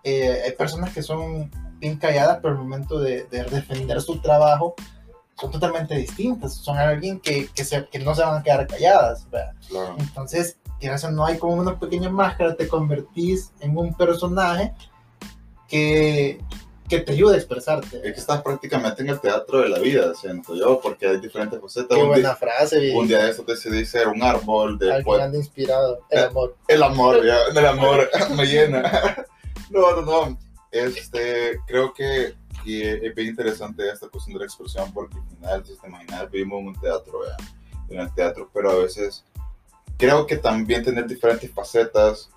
eh, 0.04 0.42
hay 0.46 0.52
personas 0.52 0.92
que 0.94 1.02
son 1.02 1.50
bien 1.78 1.98
calladas, 1.98 2.38
pero 2.40 2.54
al 2.54 2.60
momento 2.60 2.98
de, 2.98 3.24
de 3.24 3.44
defender 3.44 4.00
su 4.00 4.20
trabajo, 4.20 4.74
son 5.42 5.50
totalmente 5.50 5.94
distintas, 5.96 6.54
son 6.54 6.78
alguien 6.78 7.18
que, 7.18 7.48
que, 7.52 7.64
se- 7.64 7.84
que 7.90 7.98
no 7.98 8.14
se 8.14 8.22
van 8.22 8.38
a 8.38 8.42
quedar 8.44 8.64
calladas, 8.68 9.26
claro 9.68 9.96
Entonces, 9.98 10.56
no 11.10 11.26
hay 11.26 11.36
como 11.36 11.54
una 11.54 11.78
pequeña 11.78 12.08
máscara, 12.10 12.54
te 12.54 12.68
convertís 12.68 13.50
en 13.60 13.76
un 13.76 13.92
personaje 13.94 14.72
que, 15.68 16.40
que 16.88 17.00
te 17.00 17.12
ayuda 17.12 17.34
a 17.34 17.36
expresarte. 17.38 17.96
es 17.96 18.14
que 18.14 18.20
estás 18.20 18.40
prácticamente 18.42 19.02
en 19.02 19.08
el 19.08 19.20
teatro 19.20 19.60
de 19.60 19.68
la 19.68 19.78
vida 19.80 20.14
siento 20.14 20.54
yo 20.54 20.80
porque 20.80 21.08
hay 21.08 21.16
diferentes 21.20 21.60
facetas 21.60 21.96
Qué 21.96 22.02
un, 22.02 22.08
buena 22.10 22.28
día, 22.28 22.36
frase, 22.36 22.92
un 22.94 23.08
día 23.08 23.24
de 23.24 23.30
eso 23.30 23.42
decidí 23.42 23.84
ser 23.84 24.06
un 24.08 24.22
árbol 24.22 24.72
Al 24.74 24.78
después 24.78 25.16
final 25.16 25.32
de 25.32 25.38
inspirado, 25.38 26.00
el 26.10 26.18
Eh, 26.18 26.22
amor. 26.24 26.56
El 26.68 26.82
amor, 26.84 27.24
ya, 27.26 27.36
el 27.58 27.66
amor 27.66 28.08
me 28.36 28.44
llena. 28.46 28.82
No, 29.70 29.90
no, 29.96 30.02
no. 30.02 30.38
Este, 30.72 31.60
creo 31.66 31.92
que, 31.92 32.34
que 32.64 33.06
es 33.06 33.14
bien 33.14 33.28
interesante 33.28 33.88
esta 33.88 34.08
cuestión 34.08 34.34
de 34.34 34.40
la 34.40 34.46
expresión 34.46 34.90
porque 34.92 35.18
al 35.18 35.28
final, 35.28 35.66
si 35.66 35.76
te 35.76 35.86
imaginas, 35.86 36.30
vivimos 36.30 36.60
en 36.60 36.66
un 36.68 36.80
teatro, 36.80 37.20
¿verdad? 37.20 37.36
en 37.90 38.00
el 38.00 38.14
teatro, 38.14 38.50
pero 38.52 38.70
a 38.70 38.76
veces 38.76 39.24
creo 39.98 40.26
que 40.26 40.36
también 40.36 40.82
tener 40.82 41.06
diferentes 41.06 41.50
facetas, 41.52 42.30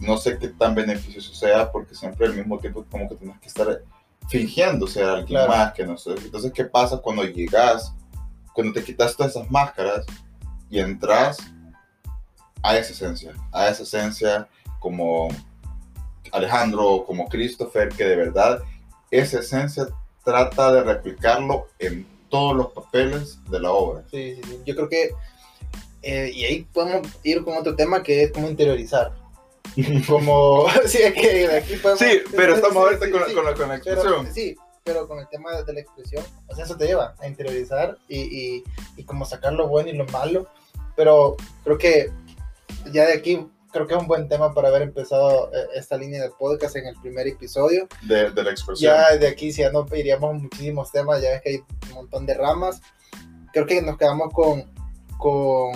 no 0.00 0.16
sé 0.16 0.38
qué 0.38 0.48
tan 0.48 0.74
beneficioso 0.74 1.34
sea 1.34 1.70
porque 1.70 1.94
siempre 1.94 2.26
al 2.26 2.34
mismo 2.34 2.58
tiempo 2.58 2.84
como 2.90 3.08
que 3.08 3.16
tienes 3.16 3.38
que 3.40 3.48
estar 3.48 3.82
fingiendo 4.28 4.86
ser 4.86 5.04
alguien 5.04 5.26
Claro. 5.26 5.48
más 5.52 5.72
que 5.72 5.86
no 5.86 5.96
sé. 5.96 6.12
Entonces, 6.12 6.52
¿qué 6.52 6.64
pasa 6.64 6.98
cuando 6.98 7.24
llegas, 7.24 7.94
cuando 8.52 8.72
te 8.72 8.82
quitas 8.82 9.16
todas 9.16 9.36
esas 9.36 9.50
máscaras 9.50 10.04
y 10.68 10.80
entras 10.80 11.38
a 12.62 12.76
esa 12.76 12.92
esencia, 12.92 13.34
a 13.52 13.68
esa 13.68 13.82
esencia 13.84 14.48
como 14.80 15.28
Alejandro, 16.32 17.04
como 17.06 17.28
Christopher, 17.28 17.88
que 17.90 18.04
de 18.04 18.16
verdad 18.16 18.62
esa 19.10 19.40
esencia 19.40 19.86
trata 20.24 20.72
de 20.72 20.82
replicarlo 20.82 21.68
en 21.78 22.06
todos 22.28 22.56
los 22.56 22.72
papeles 22.72 23.38
de 23.50 23.60
la 23.60 23.70
obra. 23.72 24.02
Sí, 24.10 24.34
sí, 24.36 24.42
sí. 24.44 24.60
Yo 24.66 24.74
creo 24.74 24.88
que, 24.88 25.10
eh, 26.02 26.30
y 26.34 26.44
ahí 26.44 26.62
podemos 26.72 27.06
ir 27.22 27.44
con 27.44 27.56
otro 27.56 27.74
tema 27.76 28.02
que 28.02 28.24
es 28.24 28.32
como 28.32 28.48
interiorizar. 28.48 29.12
Como, 30.08 30.66
sí, 30.86 30.98
es 31.02 31.12
que 31.12 31.46
aquí 31.48 31.76
podemos... 31.76 31.98
Sí, 31.98 32.20
pero 32.34 32.54
estamos 32.54 32.76
ahorita 32.76 33.04
sí, 33.06 33.10
con, 33.10 33.20
la- 33.20 33.26
sí. 33.26 33.34
con 33.34 33.44
la, 33.44 33.54
con 33.54 33.68
la 33.68 33.80
Pero, 33.84 33.96
expresión. 34.00 34.32
sí, 34.34 34.56
pero 34.84 35.06
con 35.08 35.18
el 35.18 35.28
tema 35.28 35.60
de 35.60 35.72
la 35.72 35.80
expresión, 35.80 36.24
o 36.46 36.54
sea, 36.54 36.64
eso 36.64 36.76
te 36.76 36.86
lleva 36.86 37.14
a 37.18 37.26
interiorizar 37.26 37.98
y, 38.08 38.20
y, 38.20 38.64
y 38.96 39.04
como 39.04 39.26
sacar 39.26 39.52
lo 39.52 39.66
bueno 39.68 39.90
y 39.90 39.96
lo 39.96 40.06
malo, 40.06 40.46
pero 40.94 41.36
creo 41.64 41.76
que 41.76 42.10
ya 42.92 43.04
de 43.06 43.14
aquí 43.14 43.46
creo 43.76 43.86
que 43.86 43.94
es 43.94 44.00
un 44.00 44.06
buen 44.06 44.26
tema 44.26 44.54
para 44.54 44.68
haber 44.68 44.82
empezado 44.82 45.50
eh, 45.52 45.66
esta 45.74 45.98
línea 45.98 46.22
de 46.22 46.30
podcast 46.30 46.76
en 46.76 46.86
el 46.86 46.96
primer 46.96 47.26
episodio. 47.26 47.86
De, 48.02 48.30
de 48.30 48.42
la 48.42 48.50
expresión. 48.50 48.94
Ya 48.94 49.16
de 49.16 49.28
aquí, 49.28 49.52
si 49.52 49.60
ya 49.60 49.70
no 49.70 49.86
iríamos 49.94 50.34
muchísimos 50.34 50.90
temas, 50.90 51.20
ya 51.20 51.30
ves 51.30 51.42
que 51.42 51.50
hay 51.50 51.64
un 51.88 51.94
montón 51.94 52.24
de 52.24 52.34
ramas. 52.34 52.80
Creo 53.52 53.66
que 53.66 53.82
nos 53.82 53.98
quedamos 53.98 54.32
con, 54.32 54.64
con, 55.18 55.72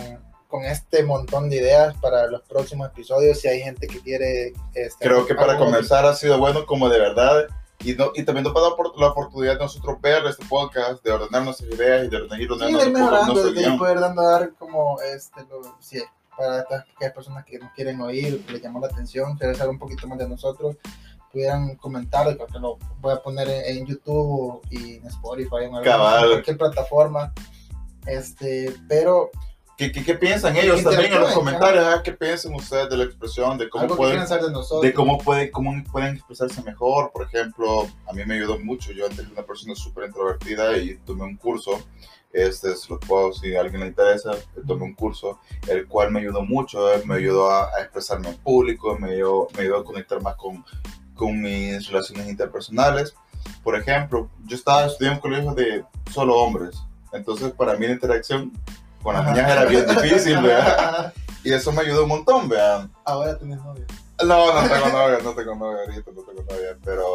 con 0.49 0.65
este 0.65 1.03
montón 1.03 1.51
de 1.51 1.57
ideas 1.57 1.95
para 2.01 2.27
los 2.29 2.41
próximos 2.43 2.89
episodios. 2.89 3.39
Si 3.39 3.49
hay 3.49 3.61
gente 3.61 3.87
que 3.87 4.01
quiere. 4.01 4.55
este, 4.75 5.05
Creo 5.07 5.27
que 5.27 5.35
para 5.35 5.59
comenzar 5.59 6.07
ha 6.07 6.15
sido 6.15 6.39
bueno 6.39 6.65
como 6.65 6.89
de 6.89 6.99
verdad 6.99 7.49
y, 7.83 7.95
no, 7.95 8.13
y 8.15 8.25
también 8.25 8.45
nos 8.45 8.55
va 8.55 8.61
a 8.61 8.63
dar 8.65 8.73
la 8.97 9.09
oportunidad 9.09 9.55
de 9.55 9.61
nosotros 9.61 10.01
ver 10.03 10.25
este 10.27 10.45
podcast, 10.47 11.03
de 11.03 11.13
ordenar 11.13 11.43
nuestras 11.43 11.71
ideas 11.71 12.07
y 12.07 12.09
de 12.09 12.17
ordenar, 12.17 12.41
ir 12.41 12.51
Sí, 12.53 12.59
de 12.59 12.71
ir 12.71 12.93
mejorando, 12.93 13.53
de 13.53 13.79
poder 13.79 14.01
dando 14.01 14.23
dar 14.23 14.53
como 14.59 15.01
este, 15.01 15.41
lo, 15.49 15.63
sí, 15.81 16.03
para 16.41 16.65
todas 16.65 16.85
aquellas 16.97 17.13
personas 17.15 17.45
que 17.45 17.59
nos 17.59 17.71
quieren 17.73 18.01
oír, 18.01 18.45
que 18.47 18.53
les 18.55 18.63
llamó 18.63 18.81
la 18.81 18.87
atención, 18.87 19.37
quieren 19.37 19.55
saber 19.55 19.71
un 19.71 19.79
poquito 19.79 20.09
más 20.09 20.19
de 20.19 20.29
nosotros, 20.29 20.77
pudieran 21.31 21.77
comentar, 21.77 22.25
creo 22.35 22.47
que 22.47 22.59
lo 22.59 22.79
voy 23.01 23.13
a 23.13 23.23
poner 23.23 23.49
en, 23.49 23.79
en 23.79 23.87
YouTube 23.87 24.61
y 24.71 24.95
en 24.97 25.07
Spotify, 25.07 25.65
en, 25.65 25.75
alguna- 25.75 25.83
en 26.23 26.29
cualquier 26.33 26.59
plataforma. 26.59 27.33
Este, 28.07 28.75
pero 28.89 29.31
¿Qué, 29.81 29.91
qué, 29.93 30.05
qué 30.05 30.15
piensan 30.15 30.55
ellos 30.59 30.83
también 30.83 31.15
en 31.15 31.21
los 31.21 31.33
comentarios? 31.33 31.85
ah, 31.87 32.03
¿Qué 32.05 32.13
piensan 32.13 32.55
ustedes 32.55 32.91
de 32.91 32.99
la 32.99 33.05
expresión? 33.05 33.57
De 33.57 33.71
cómo 33.71 33.85
pueden 33.97 34.17
de 34.83 34.89
de 34.89 34.93
cómo, 34.93 35.17
puede, 35.17 35.51
cómo 35.51 35.73
pueden 35.91 36.17
expresarse 36.17 36.63
mejor. 36.63 37.11
Por 37.13 37.23
ejemplo, 37.25 37.89
a 38.07 38.13
mí 38.13 38.23
me 38.27 38.35
ayudó 38.35 38.59
mucho. 38.59 38.93
Yo 38.93 39.07
antes 39.07 39.21
era 39.21 39.31
una 39.31 39.43
persona 39.43 39.75
súper 39.75 40.09
introvertida 40.09 40.77
y 40.77 40.97
tomé 41.07 41.23
un 41.25 41.37
curso. 41.39 41.81
Este, 42.31 42.77
se 42.77 42.91
los 42.91 42.99
puedo, 43.01 43.33
si 43.33 43.57
a 43.57 43.63
alguien 43.63 43.81
le 43.81 43.87
interesa, 43.87 44.33
tomé 44.67 44.85
un 44.85 44.93
curso, 44.95 45.41
el 45.67 45.87
cual 45.89 46.11
me 46.11 46.21
ayudó 46.21 46.43
mucho. 46.43 46.93
eh, 46.93 47.01
Me 47.07 47.15
ayudó 47.15 47.51
a, 47.51 47.71
a 47.75 47.81
expresarme 47.81 48.29
en 48.29 48.37
público, 48.37 48.99
me 48.99 49.13
ayudó, 49.13 49.49
me 49.57 49.63
ayudó 49.63 49.79
a 49.79 49.85
conectar 49.85 50.21
más 50.21 50.37
con, 50.37 50.63
con 51.15 51.41
mis 51.41 51.89
relaciones 51.89 52.29
interpersonales. 52.29 53.15
Por 53.65 53.77
ejemplo, 53.77 54.29
yo 54.45 54.57
estaba 54.57 54.85
estudiando 54.85 55.27
en 55.27 55.33
un 55.39 55.45
colegio 55.47 55.55
de 55.55 55.85
solo 56.13 56.37
hombres. 56.37 56.77
Entonces, 57.15 57.51
para 57.53 57.77
mí 57.77 57.87
la 57.87 57.95
interacción 57.95 58.53
con 59.03 59.15
las 59.15 59.27
niñas 59.27 59.51
era 59.51 59.65
bien 59.65 59.87
difícil, 59.87 60.41
¿verdad? 60.43 61.13
Y 61.43 61.55
eso 61.55 61.73
me 61.73 61.81
ayudó 61.81 62.03
un 62.03 62.11
montón, 62.11 62.51
vean. 62.51 62.93
Ahora 63.03 63.39
tienes 63.39 63.57
novio. 63.63 63.87
No, 64.27 64.53
no 64.63 64.69
tengo 64.69 64.89
novia, 64.89 65.19
no 65.25 65.33
tengo 65.35 65.55
novia 65.55 65.79
ahorita, 65.87 66.11
no 66.15 66.23
tengo 66.23 66.43
novia, 66.43 66.77
pero, 66.85 67.07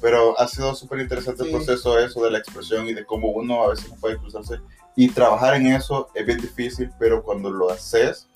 pero 0.00 0.36
ha 0.40 0.48
sido 0.48 0.74
súper 0.74 0.98
interesante 0.98 1.44
Sí. 1.44 1.50
el 1.50 1.54
proceso 1.56 1.96
eso 2.00 2.24
de 2.24 2.32
la 2.32 2.38
expresión 2.38 2.88
y 2.88 2.92
de 2.92 3.06
cómo 3.06 3.28
uno 3.28 3.62
a 3.62 3.68
veces 3.68 3.88
no 3.88 3.94
puede 3.96 4.16
cruzarse. 4.18 4.56
Y 4.96 5.10
trabajar 5.10 5.54
en 5.54 5.68
eso 5.68 6.08
es 6.14 6.26
bien 6.26 6.38
difícil, 6.40 6.90
pero 6.98 7.22
cuando 7.22 7.50
lo 7.50 7.70
haces, 7.70 8.26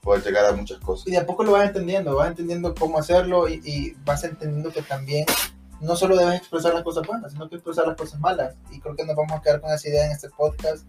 puedes 0.00 0.24
llegar 0.24 0.44
a 0.46 0.52
muchas 0.52 0.78
cosas. 0.78 1.08
y 1.08 1.10
de 1.10 1.18
a 1.18 1.26
poco 1.26 1.42
lo 1.42 1.50
vas 1.52 1.66
entendiendo, 1.66 2.14
vas 2.14 2.28
entendiendo 2.28 2.72
cómo 2.76 3.00
hacerlo 3.00 3.48
y, 3.48 3.60
y 3.64 3.96
vas 4.04 4.22
entendiendo 4.22 4.70
que 4.70 4.82
también 4.82 5.24
no 5.80 5.96
solo 5.96 6.16
debes 6.16 6.36
expresar 6.36 6.72
las 6.72 6.84
cosas 6.84 7.04
buenas, 7.04 7.32
sino 7.32 7.48
que 7.48 7.56
expresar 7.56 7.88
las 7.88 7.96
cosas 7.96 8.20
malas. 8.20 8.54
Y 8.70 8.78
creo 8.78 8.94
que 8.94 9.04
nos 9.04 9.16
vamos 9.16 9.32
a 9.32 9.42
quedar 9.42 9.60
con 9.60 9.72
esa 9.72 9.88
idea 9.88 10.06
en 10.06 10.12
este 10.12 10.28
podcast 10.30 10.84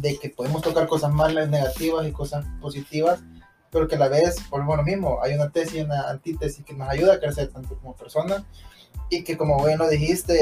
de 0.00 0.18
que 0.18 0.30
podemos 0.30 0.62
tocar 0.62 0.86
cosas 0.86 1.12
malas, 1.12 1.48
negativas 1.48 2.06
y 2.06 2.12
cosas 2.12 2.44
positivas, 2.60 3.20
pero 3.70 3.86
que 3.88 3.96
a 3.96 3.98
la 3.98 4.08
vez, 4.08 4.36
por 4.48 4.64
lo 4.64 4.82
mismo, 4.82 5.18
hay 5.22 5.34
una 5.34 5.50
tesis 5.50 5.74
y 5.76 5.80
una 5.80 6.08
antítesis 6.08 6.64
que 6.64 6.72
nos 6.74 6.88
ayuda 6.88 7.14
a 7.14 7.20
crecer 7.20 7.48
tanto 7.52 7.76
como 7.78 7.94
personas 7.96 8.42
y 9.10 9.24
que 9.24 9.36
como 9.36 9.62
bien 9.64 9.78
lo 9.78 9.88
dijiste, 9.88 10.34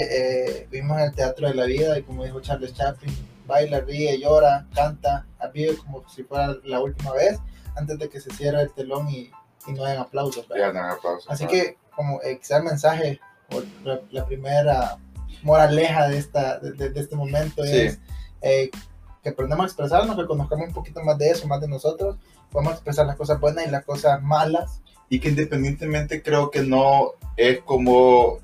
eh, 0.60 0.68
vivimos 0.70 0.98
en 0.98 1.04
el 1.04 1.14
teatro 1.14 1.48
de 1.48 1.54
la 1.54 1.64
vida 1.64 1.98
y 1.98 2.02
como 2.02 2.24
dijo 2.24 2.40
Charles 2.40 2.74
Chaplin, 2.74 3.14
baila, 3.46 3.80
ríe, 3.80 4.18
llora, 4.20 4.66
canta, 4.74 5.26
vive 5.54 5.76
como 5.76 6.08
si 6.08 6.22
fuera 6.24 6.56
la 6.64 6.80
última 6.80 7.12
vez 7.12 7.38
antes 7.76 7.98
de 7.98 8.08
que 8.08 8.20
se 8.20 8.30
cierre 8.32 8.62
el 8.62 8.72
telón 8.72 9.08
y, 9.08 9.30
y 9.66 9.72
no 9.72 9.84
hayan 9.84 10.02
aplausos. 10.02 10.46
Ya, 10.56 10.72
no, 10.72 10.80
aplausos. 10.80 11.26
Así 11.28 11.46
que 11.46 11.76
como 11.94 12.20
eh, 12.22 12.38
quizá 12.38 12.58
el 12.58 12.64
mensaje 12.64 13.20
o 13.52 13.62
la, 13.84 14.00
la 14.10 14.26
primera 14.26 14.98
moraleja 15.42 16.08
de, 16.08 16.18
esta, 16.18 16.58
de, 16.58 16.72
de- 16.72 16.90
de 16.90 17.00
este 17.00 17.14
momento 17.16 17.62
Sí. 17.64 17.76
es 17.76 18.00
eh, 18.42 18.70
que 19.26 19.30
aprendamos 19.30 19.64
a 19.64 19.66
expresarnos, 19.66 20.16
que 20.16 20.24
conozcamos 20.24 20.68
un 20.68 20.72
poquito 20.72 21.02
más 21.02 21.18
de 21.18 21.30
eso, 21.30 21.48
más 21.48 21.60
de 21.60 21.66
nosotros, 21.66 22.16
podemos 22.52 22.74
expresar 22.74 23.06
las 23.06 23.16
cosas 23.16 23.40
buenas 23.40 23.66
y 23.66 23.70
las 23.70 23.84
cosas 23.84 24.22
malas. 24.22 24.80
Y 25.08 25.18
que 25.18 25.30
independientemente 25.30 26.22
creo 26.22 26.48
que 26.48 26.62
no 26.62 27.14
es 27.36 27.58
como 27.62 28.38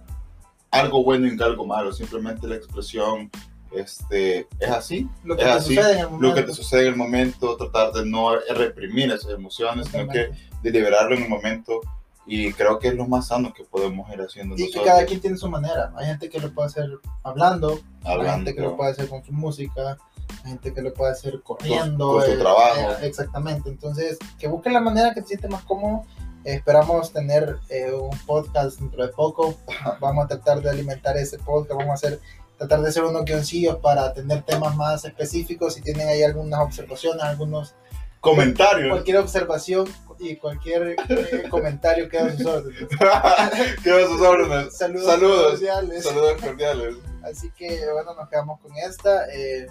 algo 0.72 1.04
bueno 1.04 1.28
y 1.28 1.40
algo 1.40 1.64
malo, 1.66 1.92
simplemente 1.92 2.48
la 2.48 2.56
expresión 2.56 3.30
este, 3.70 4.48
es 4.58 4.70
así, 4.70 5.08
Lo 5.22 5.36
que 5.36 5.42
Es 5.42 5.48
te 5.48 5.54
así, 5.54 5.74
sucede 5.76 5.92
en 5.92 5.98
el 6.00 6.06
momento. 6.06 6.26
lo 6.26 6.34
que 6.34 6.42
te 6.42 6.52
sucede 6.52 6.80
en 6.82 6.88
el 6.88 6.96
momento, 6.96 7.56
tratar 7.56 7.92
de 7.92 8.04
no 8.04 8.32
reprimir 8.56 9.12
esas 9.12 9.30
emociones, 9.30 9.86
sino 9.86 10.08
que 10.08 10.30
de 10.64 10.70
liberarlo 10.72 11.14
en 11.14 11.22
el 11.22 11.28
momento 11.28 11.80
y 12.26 12.52
creo 12.54 12.80
que 12.80 12.88
es 12.88 12.94
lo 12.94 13.06
más 13.06 13.28
sano 13.28 13.52
que 13.52 13.62
podemos 13.64 14.12
ir 14.12 14.20
haciendo 14.20 14.54
Y 14.54 14.58
que 14.58 14.64
nosotros. 14.64 14.86
cada 14.86 15.06
quien 15.06 15.20
tiene 15.20 15.36
su 15.36 15.48
manera. 15.48 15.92
Hay 15.96 16.06
gente 16.06 16.28
que 16.28 16.40
lo 16.40 16.52
puede 16.52 16.66
hacer 16.68 16.88
hablando, 17.22 17.80
hay 18.04 18.12
hablando 18.14 18.32
gente 18.46 18.54
que 18.54 18.62
lo 18.62 18.76
puede 18.76 18.90
hacer 18.90 19.08
con 19.08 19.24
su 19.24 19.32
música, 19.32 19.92
hay 19.92 19.96
gente 20.44 20.72
que 20.74 20.82
lo 20.82 20.92
puede 20.94 21.12
hacer 21.12 21.40
corriendo. 21.42 22.12
con 22.12 22.24
su 22.24 22.30
eh, 22.32 22.36
trabajo. 22.36 22.92
eh, 22.92 23.06
exactamente. 23.06 23.68
Entonces, 23.70 24.18
que 24.38 24.48
busquen 24.48 24.72
la 24.72 24.80
manera 24.80 25.12
que 25.14 25.22
te 25.22 25.28
siente 25.28 25.48
más 25.48 25.62
cómodo. 25.64 26.04
Esperamos 26.44 27.12
tener 27.12 27.58
eh, 27.68 27.92
un 27.92 28.16
podcast 28.26 28.78
dentro 28.80 29.06
de 29.06 29.12
poco. 29.12 29.54
Vamos 30.00 30.24
a 30.24 30.28
tratar 30.28 30.60
de 30.60 30.70
alimentar 30.70 31.16
ese 31.16 31.38
podcast. 31.38 31.78
Vamos 31.78 31.90
a 31.90 31.94
hacer, 31.94 32.20
tratar 32.58 32.80
de 32.82 32.88
hacer 32.88 33.04
unos 33.04 33.24
guioncillos 33.24 33.76
para 33.76 34.12
tener 34.12 34.42
temas 34.42 34.74
más 34.76 35.04
específicos. 35.04 35.74
Si 35.74 35.82
tienen 35.82 36.08
ahí 36.08 36.22
algunas 36.22 36.60
observaciones, 36.60 37.22
algunos 37.22 37.74
comentarios. 38.20 38.90
cualquier 38.90 39.16
observación 39.18 39.86
y 40.18 40.36
cualquier 40.36 40.96
eh, 41.08 41.44
comentario 41.50 42.08
queda 42.08 42.26
a 42.26 42.36
sus 42.36 42.46
órdenes. 42.46 42.88
¿Qué 43.82 43.90
vas 43.90 44.10
a 44.22 44.30
órdenes? 44.30 44.76
Saludos, 44.76 45.06
Saludos. 45.06 45.50
cordiales. 45.52 46.04
Saludos 46.04 46.40
cordiales. 46.40 46.94
Así 47.24 47.50
que 47.56 47.80
bueno, 47.92 48.14
nos 48.14 48.28
quedamos 48.28 48.60
con 48.60 48.76
esta. 48.76 49.26
Eh, 49.32 49.66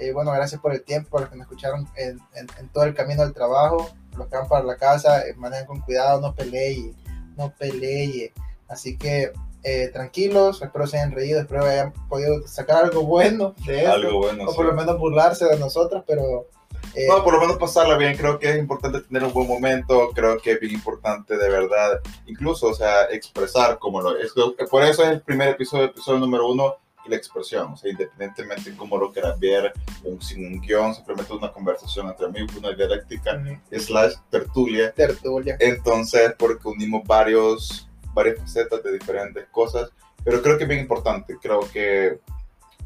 eh, 0.00 0.12
bueno, 0.12 0.32
gracias 0.32 0.60
por 0.60 0.72
el 0.72 0.82
tiempo, 0.82 1.10
por 1.10 1.20
los 1.22 1.30
que 1.30 1.36
nos 1.36 1.44
escucharon 1.46 1.88
en, 1.96 2.18
en- 2.34 2.48
en 2.58 2.68
todo 2.72 2.84
el 2.84 2.94
camino 2.94 3.22
del 3.22 3.34
trabajo, 3.34 3.90
los 4.16 4.26
que 4.28 4.36
van 4.36 4.48
para 4.48 4.64
la 4.64 4.76
casa, 4.76 5.22
eh, 5.26 5.34
manejen 5.36 5.66
con 5.66 5.80
cuidado, 5.80 6.20
no 6.20 6.34
peleen, 6.34 6.96
no 7.36 7.52
peleen. 7.58 8.32
Así 8.68 8.96
que 8.96 9.32
eh, 9.62 9.88
tranquilos, 9.92 10.62
espero 10.62 10.86
se 10.86 10.96
hayan 10.98 11.12
reído, 11.12 11.40
espero 11.40 11.64
hayan 11.66 11.92
podido 12.08 12.46
sacar 12.48 12.84
algo 12.84 13.02
bueno 13.02 13.54
de 13.66 13.78
esto, 13.80 13.92
Algo 13.92 14.18
bueno. 14.18 14.44
o 14.46 14.50
sí. 14.50 14.56
por 14.56 14.64
lo 14.66 14.72
menos 14.74 14.98
burlarse 14.98 15.44
de 15.44 15.58
nosotros, 15.58 16.02
pero 16.06 16.46
eh, 16.94 17.06
No, 17.08 17.22
por 17.22 17.34
lo 17.34 17.40
menos 17.40 17.58
pasarla 17.58 17.96
bien. 17.98 18.16
Creo 18.16 18.38
que 18.38 18.48
es 18.50 18.58
importante 18.58 19.00
tener 19.02 19.22
un 19.22 19.32
buen 19.34 19.46
momento. 19.46 20.10
Creo 20.14 20.38
que 20.38 20.52
es 20.52 20.60
bien 20.60 20.72
importante, 20.74 21.36
de 21.36 21.48
verdad, 21.50 22.00
incluso, 22.26 22.68
o 22.68 22.74
sea, 22.74 23.04
expresar 23.10 23.78
como 23.78 24.00
lo 24.00 24.16
es. 24.16 24.32
Por 24.70 24.82
eso 24.82 25.02
es 25.04 25.10
el 25.10 25.20
primer 25.20 25.48
episodio, 25.50 25.84
episodio 25.84 26.18
número 26.20 26.48
uno, 26.50 26.76
la 27.08 27.16
expresión. 27.16 27.72
O 27.72 27.76
sea, 27.76 27.90
independientemente 27.90 28.70
de 28.70 28.76
cómo 28.76 28.96
lo 28.96 29.12
quieras 29.12 29.38
ver, 29.38 29.72
un, 30.04 30.20
sin 30.20 30.46
un 30.46 30.60
guion, 30.60 30.94
simplemente 30.94 31.32
una 31.32 31.52
conversación 31.52 32.08
entre 32.08 32.26
amigos, 32.26 32.54
una 32.56 32.72
dialéctica, 32.72 33.42
slash 33.72 34.14
tertulia. 34.30 34.92
tertulia. 34.92 35.56
Entonces, 35.60 36.34
porque 36.38 36.68
unimos 36.68 37.02
varios, 37.06 37.88
varias 38.14 38.38
facetas 38.38 38.82
de 38.82 38.92
diferentes 38.92 39.46
cosas, 39.50 39.90
pero 40.24 40.42
creo 40.42 40.56
que 40.56 40.64
es 40.64 40.68
bien 40.68 40.80
importante. 40.80 41.36
Creo 41.40 41.60
que, 41.72 42.20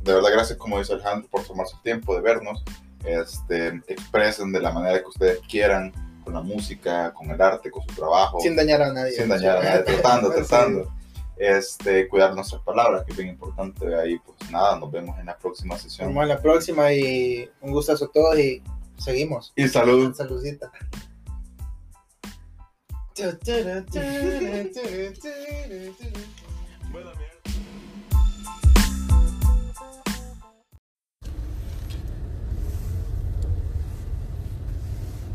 de 0.02 0.14
verdad, 0.14 0.30
gracias, 0.32 0.58
como 0.58 0.78
dice 0.78 0.94
Alejandro, 0.94 1.28
por 1.30 1.44
tomarse 1.44 1.76
el 1.76 1.82
tiempo 1.82 2.14
de 2.14 2.20
vernos. 2.20 2.62
Este, 3.04 3.82
expresen 3.86 4.50
de 4.50 4.60
la 4.60 4.72
manera 4.72 4.98
que 5.00 5.08
ustedes 5.08 5.40
quieran, 5.40 5.92
con 6.24 6.32
la 6.32 6.40
música, 6.40 7.12
con 7.12 7.30
el 7.30 7.40
arte, 7.40 7.70
con 7.70 7.82
su 7.86 7.94
trabajo, 7.94 8.40
Sin 8.40 8.56
dañar 8.56 8.80
a 8.80 8.92
nadie. 8.92 9.12
sin 9.12 9.28
dañar 9.28 9.58
a 9.58 9.62
nadie, 9.62 9.82
tratando, 9.86 10.32
tratando. 10.32 10.92
Este, 11.36 12.08
cuidar 12.08 12.34
nuestras 12.34 12.62
palabras, 12.62 13.04
que 13.04 13.12
es 13.12 13.18
bien 13.18 13.30
importante. 13.30 13.94
Ahí, 13.96 14.18
pues 14.18 14.50
nada, 14.50 14.78
nos 14.78 14.90
vemos 14.90 15.18
en 15.18 15.26
la 15.26 15.36
próxima 15.36 15.74
Nos 15.74 15.82
sesión. 15.82 16.08
vemos 16.08 16.22
en 16.22 16.28
la 16.28 16.40
próxima 16.40 16.92
y 16.92 17.50
un 17.60 17.72
gustazo 17.72 18.04
a 18.06 18.12
todos 18.12 18.38
y 18.38 18.62
seguimos. 18.98 19.52
Y 19.56 19.68
salud. 19.68 20.14
Saludcita. 20.14 20.70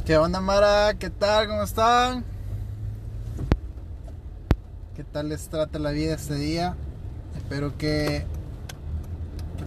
¿Qué 0.06 0.18
onda, 0.18 0.42
Mara? 0.42 0.96
¿Qué 0.98 1.10
tal? 1.10 1.48
¿Cómo 1.48 1.64
están? 1.64 2.26
¿Qué 5.00 5.06
tal 5.06 5.30
les 5.30 5.48
trata 5.48 5.80
la 5.80 5.92
vida 5.92 6.16
este 6.16 6.36
día? 6.36 6.76
Espero 7.38 7.78
que, 7.78 8.26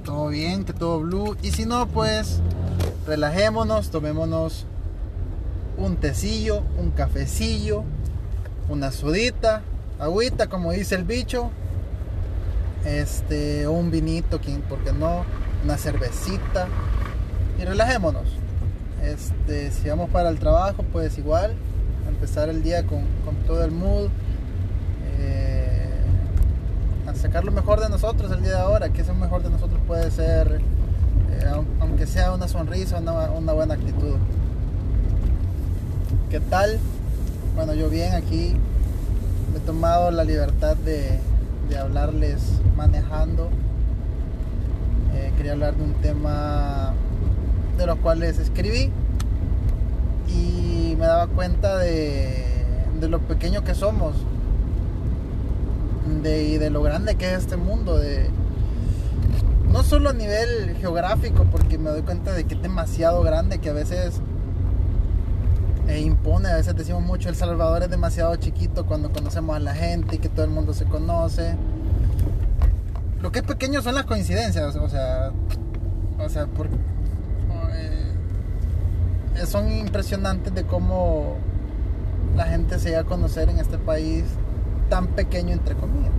todo 0.04 0.28
bien, 0.28 0.66
que 0.66 0.74
todo 0.74 1.00
blue. 1.00 1.38
Y 1.40 1.52
si 1.52 1.64
no, 1.64 1.86
pues 1.86 2.42
relajémonos, 3.06 3.90
tomémonos 3.90 4.66
un 5.78 5.96
tecillo, 5.96 6.62
un 6.78 6.90
cafecillo, 6.90 7.82
una 8.68 8.92
sudita, 8.92 9.62
agüita, 9.98 10.48
como 10.48 10.70
dice 10.72 10.96
el 10.96 11.04
bicho. 11.04 11.50
Este, 12.84 13.66
un 13.66 13.90
vinito, 13.90 14.38
¿quién, 14.38 14.60
¿por 14.60 14.80
qué 14.84 14.92
no? 14.92 15.24
Una 15.64 15.78
cervecita. 15.78 16.68
Y 17.58 17.64
relajémonos. 17.64 18.28
Este, 19.02 19.70
si 19.70 19.88
vamos 19.88 20.10
para 20.10 20.28
el 20.28 20.38
trabajo, 20.38 20.84
pues 20.92 21.16
igual, 21.16 21.54
empezar 22.06 22.50
el 22.50 22.62
día 22.62 22.86
con, 22.86 23.06
con 23.24 23.34
todo 23.46 23.64
el 23.64 23.70
mood, 23.70 24.10
sacar 27.22 27.44
lo 27.44 27.52
mejor 27.52 27.80
de 27.80 27.88
nosotros 27.88 28.32
el 28.32 28.42
día 28.42 28.50
de 28.50 28.58
ahora, 28.58 28.88
que 28.88 29.02
eso 29.02 29.14
mejor 29.14 29.44
de 29.44 29.50
nosotros 29.50 29.78
puede 29.86 30.10
ser, 30.10 30.60
eh, 31.30 31.64
aunque 31.78 32.04
sea 32.04 32.32
una 32.32 32.48
sonrisa, 32.48 32.98
una, 32.98 33.52
buena 33.52 33.74
actitud. 33.74 34.16
¿Qué 36.30 36.40
tal? 36.40 36.80
Bueno, 37.54 37.74
yo 37.74 37.88
bien 37.88 38.14
aquí 38.14 38.56
he 39.54 39.60
tomado 39.60 40.10
la 40.10 40.24
libertad 40.24 40.76
de, 40.76 41.20
hablarles 41.78 42.42
manejando. 42.76 43.50
Eh, 45.14 45.32
quería 45.36 45.52
hablar 45.52 45.76
de 45.76 45.84
un 45.84 45.94
tema 45.94 46.92
de 47.78 47.86
los 47.86 47.98
cuales 47.98 48.38
escribí 48.38 48.90
y 50.28 50.96
me 50.98 51.06
daba 51.06 51.28
cuenta 51.28 51.78
de 51.78 52.66
lo 53.00 53.20
pequeño 53.20 53.64
que 53.64 53.74
somos 53.74 54.16
de, 56.22 56.44
y 56.44 56.58
de 56.58 56.70
lo 56.70 56.82
grande 56.82 57.16
que 57.16 57.32
es 57.32 57.38
este 57.40 57.56
mundo. 57.56 57.98
De, 57.98 58.28
no 59.70 59.82
solo 59.82 60.10
a 60.10 60.12
nivel 60.12 60.76
geográfico, 60.76 61.44
porque 61.50 61.78
me 61.78 61.90
doy 61.90 62.02
cuenta 62.02 62.32
de 62.32 62.44
que 62.44 62.54
es 62.54 62.62
demasiado 62.62 63.22
grande, 63.22 63.58
que 63.58 63.70
a 63.70 63.72
veces 63.72 64.20
e 65.88 66.00
impone, 66.00 66.48
a 66.48 66.56
veces 66.56 66.76
decimos 66.76 67.02
mucho, 67.02 67.28
El 67.28 67.36
Salvador 67.36 67.82
es 67.82 67.90
demasiado 67.90 68.36
chiquito 68.36 68.86
cuando 68.86 69.10
conocemos 69.12 69.56
a 69.56 69.58
la 69.58 69.74
gente 69.74 70.16
y 70.16 70.18
que 70.18 70.28
todo 70.28 70.44
el 70.44 70.50
mundo 70.50 70.74
se 70.74 70.84
conoce. 70.84 71.56
Lo 73.20 73.32
que 73.32 73.40
es 73.40 73.44
pequeño 73.44 73.82
son 73.82 73.94
las 73.94 74.04
coincidencias, 74.04 74.76
o 74.76 74.88
sea, 74.88 75.32
o 76.18 76.28
sea, 76.28 76.46
eh, 77.74 79.46
son 79.46 79.70
impresionantes 79.70 80.54
de 80.54 80.64
cómo 80.64 81.36
la 82.36 82.44
gente 82.44 82.78
se 82.78 82.90
llega 82.90 83.00
a 83.00 83.04
conocer 83.04 83.48
en 83.48 83.58
este 83.58 83.78
país 83.78 84.24
tan 84.92 85.06
pequeño 85.06 85.54
entre 85.54 85.74
comillas. 85.74 86.12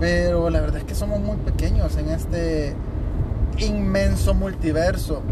Pero 0.00 0.50
la 0.50 0.60
verdad 0.60 0.78
es 0.78 0.84
que 0.84 0.96
somos 0.96 1.20
muy 1.20 1.36
pequeños 1.36 1.96
en 1.96 2.08
este 2.08 2.74
inmenso 3.58 4.34
multiverso 4.34 5.22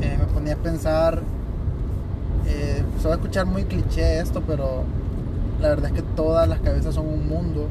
eh, 0.00 0.16
me 0.18 0.24
ponía 0.32 0.54
a 0.54 0.56
pensar, 0.56 1.20
eh, 2.46 2.82
se 2.98 3.06
va 3.06 3.14
a 3.14 3.16
escuchar 3.18 3.44
muy 3.44 3.64
cliché 3.64 4.18
esto, 4.18 4.42
pero 4.46 4.84
la 5.60 5.68
verdad 5.68 5.90
es 5.90 5.96
que 5.96 6.08
todas 6.16 6.48
las 6.48 6.60
cabezas 6.60 6.94
son 6.94 7.06
un 7.06 7.28
mundo. 7.28 7.68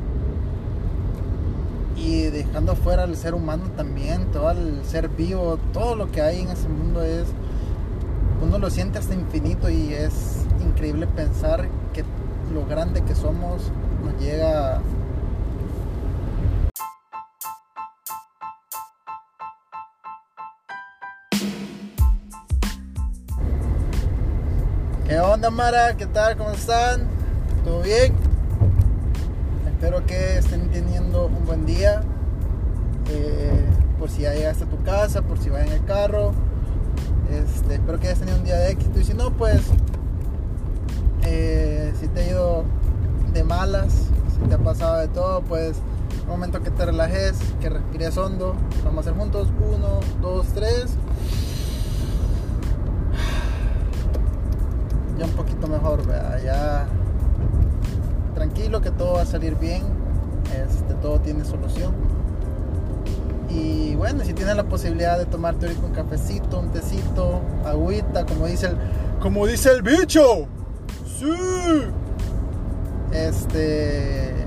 Y 1.96 2.24
dejando 2.26 2.76
fuera 2.76 3.04
al 3.04 3.18
ser 3.18 3.34
humano 3.34 3.64
también, 3.76 4.28
todo 4.32 4.52
el 4.52 4.84
ser 4.86 5.10
vivo, 5.10 5.58
todo 5.74 5.96
lo 5.96 6.12
que 6.12 6.22
hay 6.22 6.42
en 6.42 6.50
ese 6.50 6.70
mundo 6.70 7.02
es, 7.02 7.26
uno 8.44 8.60
lo 8.60 8.70
siente 8.70 9.00
hasta 9.00 9.16
infinito 9.16 9.72
y 9.72 9.94
es 9.94 10.37
increíble 10.78 11.08
pensar 11.08 11.68
que 11.92 12.04
lo 12.54 12.64
grande 12.68 13.02
que 13.02 13.16
somos 13.16 13.72
nos 14.04 14.22
llega 14.22 14.80
¿Qué 25.08 25.20
onda 25.20 25.50
Mara? 25.50 25.98
¿Qué 25.98 26.06
tal? 26.06 26.38
¿Cómo 26.38 26.52
están? 26.52 27.08
¿Todo 27.64 27.82
bien? 27.82 28.14
Espero 29.66 30.06
que 30.06 30.38
estén 30.38 30.70
teniendo 30.70 31.26
un 31.26 31.44
buen 31.48 31.66
día. 31.66 32.02
Eh, 33.10 33.66
por 33.98 34.12
si 34.12 34.24
ya 34.24 34.36
llegaste 34.36 34.66
a 34.66 34.68
tu 34.68 34.84
casa, 34.84 35.24
por 35.24 35.40
si 35.40 35.50
vas 35.50 35.66
en 35.66 35.72
el 35.72 35.86
carro. 35.86 36.34
Este, 37.32 37.76
espero 37.76 38.00
que 38.00 38.08
hayas 38.10 38.20
tenido 38.20 38.38
un 38.38 38.44
día 38.44 38.58
de 38.58 38.70
éxito. 38.70 39.00
Y 39.00 39.04
si 39.06 39.14
no, 39.16 39.32
pues, 39.32 39.62
si 42.00 42.08
te 42.08 42.22
ha 42.22 42.28
ido 42.28 42.64
de 43.34 43.44
malas, 43.44 43.94
si 44.34 44.48
te 44.48 44.56
ha 44.56 44.60
pasado 44.60 44.98
de 44.98 45.08
todo, 45.08 45.42
pues, 45.42 45.78
un 46.24 46.30
momento 46.30 46.62
que 46.62 46.72
te 46.72 46.86
relajes, 46.86 47.38
que 47.62 47.70
respires 47.70 48.18
hondo. 48.18 48.56
Vamos 48.84 49.06
a 49.06 49.10
hacer 49.10 49.20
juntos. 49.20 49.48
Uno, 49.60 50.00
dos, 50.22 50.48
tres. 50.54 50.98
ya 55.18 55.26
un 55.26 55.32
poquito 55.32 55.68
mejor, 55.68 56.02
ya 56.44 56.88
tranquilo 58.36 58.82
que 58.82 58.92
todo 58.92 59.14
va 59.14 59.22
a 59.22 59.26
salir 59.26 59.56
bien, 59.56 59.82
este, 60.54 60.94
todo 60.96 61.20
tiene 61.20 61.44
solución. 61.44 61.94
Y 63.50 63.96
bueno, 63.96 64.24
si 64.24 64.34
tienes 64.34 64.56
la 64.56 64.66
posibilidad 64.66 65.18
de 65.18 65.26
tomarte 65.26 65.68
ahorita 65.68 65.86
un 65.86 65.94
cafecito, 65.94 66.60
un 66.60 66.70
tecito, 66.70 67.42
agüita, 67.66 68.26
como 68.26 68.46
dice 68.46 68.68
el, 68.68 68.78
como 69.20 69.48
dice 69.48 69.72
el 69.72 69.82
bicho, 69.82 70.48
sí, 71.20 71.26
este, 73.12 74.46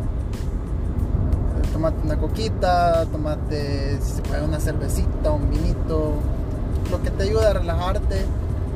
tomate 1.72 1.96
una 2.04 2.16
coquita, 2.18 3.06
tomate, 3.06 3.98
si 4.02 4.12
se 4.12 4.22
puede, 4.22 4.44
una 4.44 4.60
cervecita, 4.60 5.30
un 5.30 5.50
vinito, 5.50 6.14
lo 6.90 7.02
que 7.02 7.10
te 7.10 7.24
ayude 7.24 7.46
a 7.46 7.52
relajarte 7.54 8.24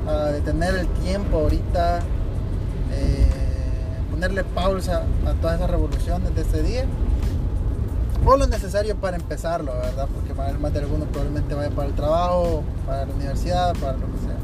a 0.08 0.26
detener 0.26 0.74
el 0.74 0.88
tiempo 0.88 1.38
ahorita, 1.38 2.00
eh, 2.92 3.28
ponerle 4.10 4.44
pausa 4.44 5.04
a 5.26 5.32
todas 5.40 5.56
esas 5.56 5.70
revoluciones 5.70 6.34
de 6.34 6.42
este 6.42 6.62
día. 6.62 6.84
O 8.26 8.36
lo 8.38 8.46
necesario 8.46 8.96
para 8.96 9.16
empezarlo, 9.16 9.72
¿verdad? 9.74 10.08
Porque 10.14 10.32
para 10.32 10.50
el 10.50 10.58
más 10.58 10.72
de 10.72 10.80
alguno 10.80 11.04
probablemente 11.04 11.54
vaya 11.54 11.70
para 11.70 11.88
el 11.88 11.94
trabajo, 11.94 12.62
para 12.86 13.04
la 13.04 13.12
universidad, 13.12 13.74
para 13.74 13.92
lo 13.92 14.06
que 14.06 14.18
sea. 14.18 14.38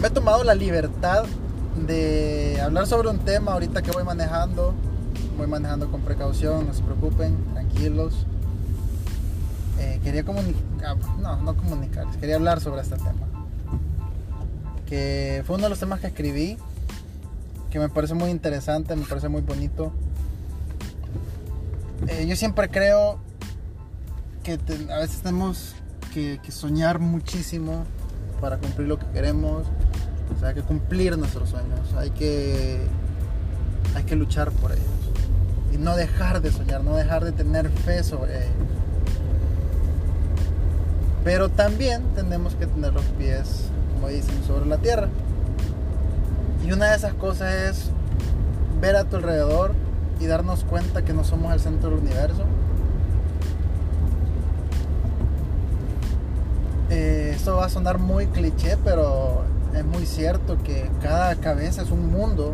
Me 0.00 0.06
he 0.06 0.10
tomado 0.10 0.44
la 0.44 0.54
libertad 0.54 1.24
de 1.76 2.60
hablar 2.60 2.86
sobre 2.86 3.08
un 3.08 3.18
tema 3.18 3.52
ahorita 3.52 3.82
que 3.82 3.90
voy 3.90 4.04
manejando. 4.04 4.74
Voy 5.36 5.46
manejando 5.46 5.90
con 5.90 6.02
precaución, 6.02 6.66
no 6.66 6.74
se 6.74 6.82
preocupen, 6.82 7.36
tranquilos. 7.52 8.26
Eh, 9.78 10.00
quería 10.04 10.24
comunicar, 10.24 10.96
no, 11.20 11.36
no 11.36 11.56
comunicar, 11.56 12.06
quería 12.20 12.36
hablar 12.36 12.60
sobre 12.60 12.82
este 12.82 12.96
tema 12.96 13.32
que 14.92 15.42
fue 15.46 15.56
uno 15.56 15.64
de 15.64 15.70
los 15.70 15.80
temas 15.80 16.00
que 16.00 16.08
escribí, 16.08 16.58
que 17.70 17.78
me 17.78 17.88
parece 17.88 18.12
muy 18.12 18.28
interesante, 18.28 18.94
me 18.94 19.06
parece 19.06 19.30
muy 19.30 19.40
bonito. 19.40 19.90
Eh, 22.08 22.26
yo 22.26 22.36
siempre 22.36 22.68
creo 22.68 23.18
que 24.42 24.58
a 24.92 24.98
veces 24.98 25.22
tenemos 25.22 25.74
que, 26.12 26.38
soñar 26.50 26.98
muchísimo 26.98 27.86
para 28.38 28.58
cumplir 28.58 28.86
lo 28.86 28.98
que 28.98 29.06
queremos. 29.14 29.66
O 30.34 30.38
sea, 30.38 30.48
hay 30.48 30.54
que 30.54 30.62
cumplir 30.62 31.16
nuestros 31.18 31.50
sueños, 31.50 31.80
hay 31.96 32.10
que, 32.10 32.80
hay 33.94 34.04
que 34.04 34.16
luchar 34.16 34.50
por 34.52 34.72
ellos. 34.72 34.84
Y 35.72 35.78
no 35.78 35.96
dejar 35.96 36.42
de 36.42 36.50
soñar, 36.52 36.82
no 36.84 36.96
dejar 36.96 37.24
de 37.24 37.32
tener 37.32 37.68
fe 37.70 38.02
sobre 38.02 38.38
ellos. 38.38 38.52
Pero 41.24 41.48
también 41.48 42.02
tenemos 42.14 42.54
que 42.54 42.66
tener 42.66 42.92
los 42.92 43.04
pies 43.18 43.70
dicen, 44.08 44.42
sobre 44.46 44.66
la 44.66 44.78
Tierra. 44.78 45.08
Y 46.66 46.72
una 46.72 46.90
de 46.90 46.96
esas 46.96 47.14
cosas 47.14 47.54
es 47.54 47.90
ver 48.80 48.96
a 48.96 49.04
tu 49.04 49.16
alrededor 49.16 49.72
y 50.20 50.26
darnos 50.26 50.64
cuenta 50.64 51.02
que 51.04 51.12
no 51.12 51.24
somos 51.24 51.52
el 51.52 51.60
centro 51.60 51.90
del 51.90 52.00
universo. 52.00 52.44
Eh, 56.90 57.32
esto 57.34 57.56
va 57.56 57.66
a 57.66 57.68
sonar 57.68 57.98
muy 57.98 58.26
cliché, 58.26 58.76
pero 58.84 59.44
es 59.74 59.84
muy 59.84 60.06
cierto 60.06 60.62
que 60.62 60.90
cada 61.02 61.34
cabeza 61.36 61.82
es 61.82 61.90
un 61.90 62.10
mundo. 62.10 62.52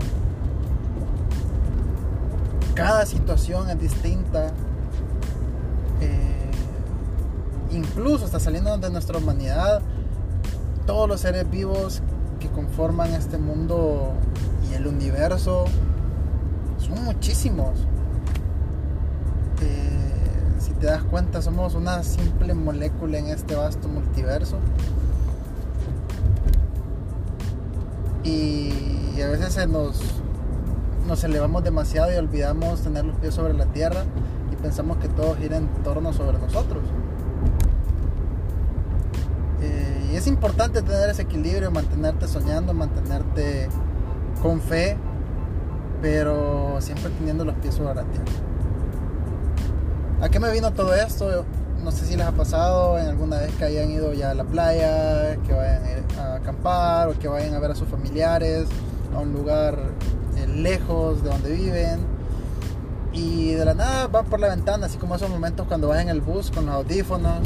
Cada 2.74 3.07
situación 3.07 3.68
es 3.70 3.81
distinta. 3.81 4.52
Eh, 6.00 6.50
incluso 7.72 8.24
está 8.24 8.38
saliendo 8.38 8.76
de 8.78 8.90
nuestra 8.90 9.18
humanidad 9.18 9.83
todos 10.87 11.09
los 11.09 11.20
seres 11.20 11.50
vivos 11.50 12.00
que 12.40 12.48
conforman 12.48 13.12
este 13.12 13.37
mundo 13.37 14.14
y 14.70 14.74
el 14.74 14.87
universo 14.87 15.66
son 16.78 17.04
muchísimos. 17.04 17.81
Eh, 19.61 20.61
si 20.61 20.70
te 20.72 20.87
das 20.87 21.02
cuenta, 21.02 21.42
somos 21.42 21.74
una 21.74 22.02
simple 22.04 22.54
molécula 22.54 23.18
en 23.18 23.26
este 23.26 23.54
vasto 23.54 23.88
multiverso. 23.88 24.59
Y 28.28 29.22
a 29.22 29.28
veces 29.28 29.66
nos, 29.68 30.00
nos 31.06 31.24
elevamos 31.24 31.64
demasiado 31.64 32.12
y 32.12 32.16
olvidamos 32.16 32.82
tener 32.82 33.04
los 33.04 33.16
pies 33.16 33.34
sobre 33.34 33.54
la 33.54 33.66
tierra 33.66 34.04
y 34.52 34.56
pensamos 34.56 34.98
que 34.98 35.08
todo 35.08 35.34
gira 35.36 35.56
en 35.56 35.68
torno 35.82 36.12
sobre 36.12 36.38
nosotros. 36.38 36.82
Y 40.10 40.16
es 40.16 40.26
importante 40.26 40.82
tener 40.82 41.10
ese 41.10 41.22
equilibrio, 41.22 41.70
mantenerte 41.70 42.28
soñando, 42.28 42.72
mantenerte 42.72 43.68
con 44.42 44.60
fe, 44.60 44.96
pero 46.00 46.76
siempre 46.80 47.10
teniendo 47.10 47.44
los 47.44 47.54
pies 47.56 47.74
sobre 47.74 47.94
la 47.94 48.04
tierra. 48.04 48.32
¿A 50.22 50.28
qué 50.28 50.40
me 50.40 50.50
vino 50.50 50.72
todo 50.72 50.94
esto? 50.94 51.44
no 51.82 51.92
sé 51.92 52.06
si 52.06 52.16
les 52.16 52.26
ha 52.26 52.32
pasado 52.32 52.98
en 52.98 53.06
alguna 53.06 53.38
vez 53.38 53.54
que 53.54 53.64
hayan 53.64 53.90
ido 53.90 54.12
ya 54.12 54.30
a 54.30 54.34
la 54.34 54.44
playa, 54.44 55.36
que 55.46 55.52
vayan 55.52 55.84
a 55.84 55.90
acampar 56.48 57.08
o 57.08 57.18
que 57.18 57.28
vayan 57.28 57.54
a 57.54 57.58
ver 57.58 57.72
a 57.72 57.74
sus 57.74 57.88
familiares 57.88 58.68
a 59.14 59.18
un 59.18 59.32
lugar 59.32 59.78
eh, 60.37 60.46
lejos 60.46 61.22
de 61.22 61.28
donde 61.28 61.52
viven 61.52 62.00
y 63.12 63.52
de 63.52 63.64
la 63.64 63.74
nada 63.74 64.06
van 64.06 64.26
por 64.26 64.40
la 64.40 64.48
ventana, 64.48 64.87
así 64.87 64.96
como 64.96 65.14
esos 65.14 65.28
momentos 65.28 65.66
cuando 65.66 65.88
vas 65.88 66.00
en 66.00 66.08
el 66.08 66.20
bus 66.20 66.50
con 66.50 66.66
los 66.66 66.74
audífonos, 66.74 67.40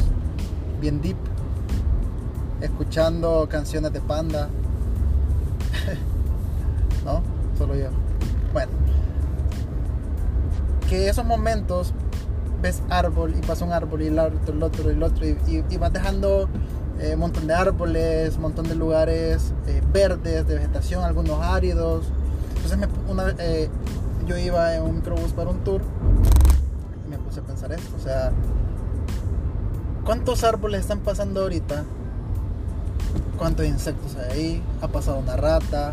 bien 0.79 1.01
deep, 1.01 1.17
escuchando 2.61 3.47
canciones 3.49 3.91
de 3.93 4.01
panda. 4.01 4.49
¿No? 7.05 7.21
Solo 7.57 7.75
yo. 7.75 7.89
Bueno. 8.53 8.71
Que 10.87 11.09
esos 11.09 11.25
momentos 11.25 11.93
ves 12.61 12.83
árbol 12.89 13.33
y 13.37 13.41
pasa 13.41 13.65
un 13.65 13.73
árbol 13.73 14.01
y 14.03 14.07
el 14.07 14.19
otro, 14.19 14.65
otro, 14.65 14.89
el 14.89 15.01
otro, 15.01 15.25
y, 15.25 15.77
vas 15.77 15.91
dejando 15.91 16.47
eh, 17.03 17.17
montón 17.17 17.47
de 17.47 17.53
árboles, 17.53 18.37
montón 18.37 18.67
de 18.69 18.75
lugares 18.75 19.53
eh, 19.67 19.81
verdes, 19.91 20.47
de 20.47 20.55
vegetación, 20.55 21.03
algunos 21.03 21.41
áridos. 21.41 22.05
Entonces 22.55 22.89
una, 23.09 23.35
eh, 23.39 23.69
yo 24.25 24.37
iba 24.37 24.73
en 24.73 24.83
un 24.83 24.95
microbús 24.95 25.33
para 25.33 25.49
un 25.49 25.59
tour 25.65 25.81
y 27.05 27.09
me 27.09 27.17
puse 27.17 27.41
a 27.41 27.43
pensar 27.43 27.73
esto, 27.73 27.93
o 27.97 27.99
sea, 27.99 28.31
¿cuántos 30.05 30.45
árboles 30.45 30.79
están 30.79 30.99
pasando 30.99 31.41
ahorita? 31.41 31.83
¿Cuántos 33.37 33.65
insectos 33.65 34.15
hay 34.15 34.31
ahí? 34.31 34.63
¿Ha 34.81 34.87
pasado 34.87 35.17
una 35.17 35.35
rata? 35.35 35.91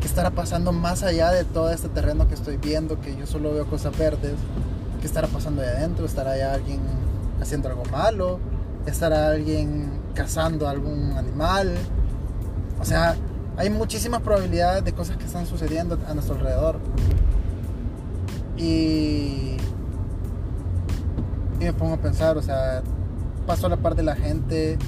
¿Qué 0.00 0.06
estará 0.06 0.30
pasando 0.30 0.70
más 0.70 1.02
allá 1.02 1.32
de 1.32 1.42
todo 1.42 1.70
este 1.70 1.88
terreno 1.88 2.28
que 2.28 2.34
estoy 2.34 2.56
viendo, 2.56 3.00
que 3.00 3.16
yo 3.16 3.26
solo 3.26 3.52
veo 3.52 3.66
cosas 3.66 3.98
verdes? 3.98 4.34
¿Qué 5.00 5.08
estará 5.08 5.26
pasando 5.26 5.62
ahí 5.62 5.68
adentro? 5.68 6.06
¿Estará 6.06 6.32
ahí 6.32 6.42
alguien 6.42 6.80
haciendo 7.40 7.68
algo 7.68 7.84
malo? 7.86 8.38
¿Estará 8.86 9.28
alguien 9.28 9.90
cazando 10.14 10.68
algún 10.68 11.12
animal? 11.16 11.74
O 12.80 12.84
sea, 12.84 13.16
hay 13.56 13.70
muchísimas 13.70 14.20
probabilidades 14.20 14.84
de 14.84 14.92
cosas 14.92 15.16
que 15.16 15.24
están 15.24 15.46
sucediendo 15.46 15.98
a 16.06 16.14
nuestro 16.14 16.34
alrededor. 16.36 16.78
Y, 18.56 19.56
me 21.58 21.72
pongo 21.72 21.94
a 21.94 21.98
pensar, 21.98 22.36
o 22.36 22.42
sea, 22.42 22.82
paso 23.46 23.66
a 23.66 23.70
la 23.70 23.76
parte 23.76 23.98
de 23.98 24.04
la 24.04 24.16
gente 24.16 24.78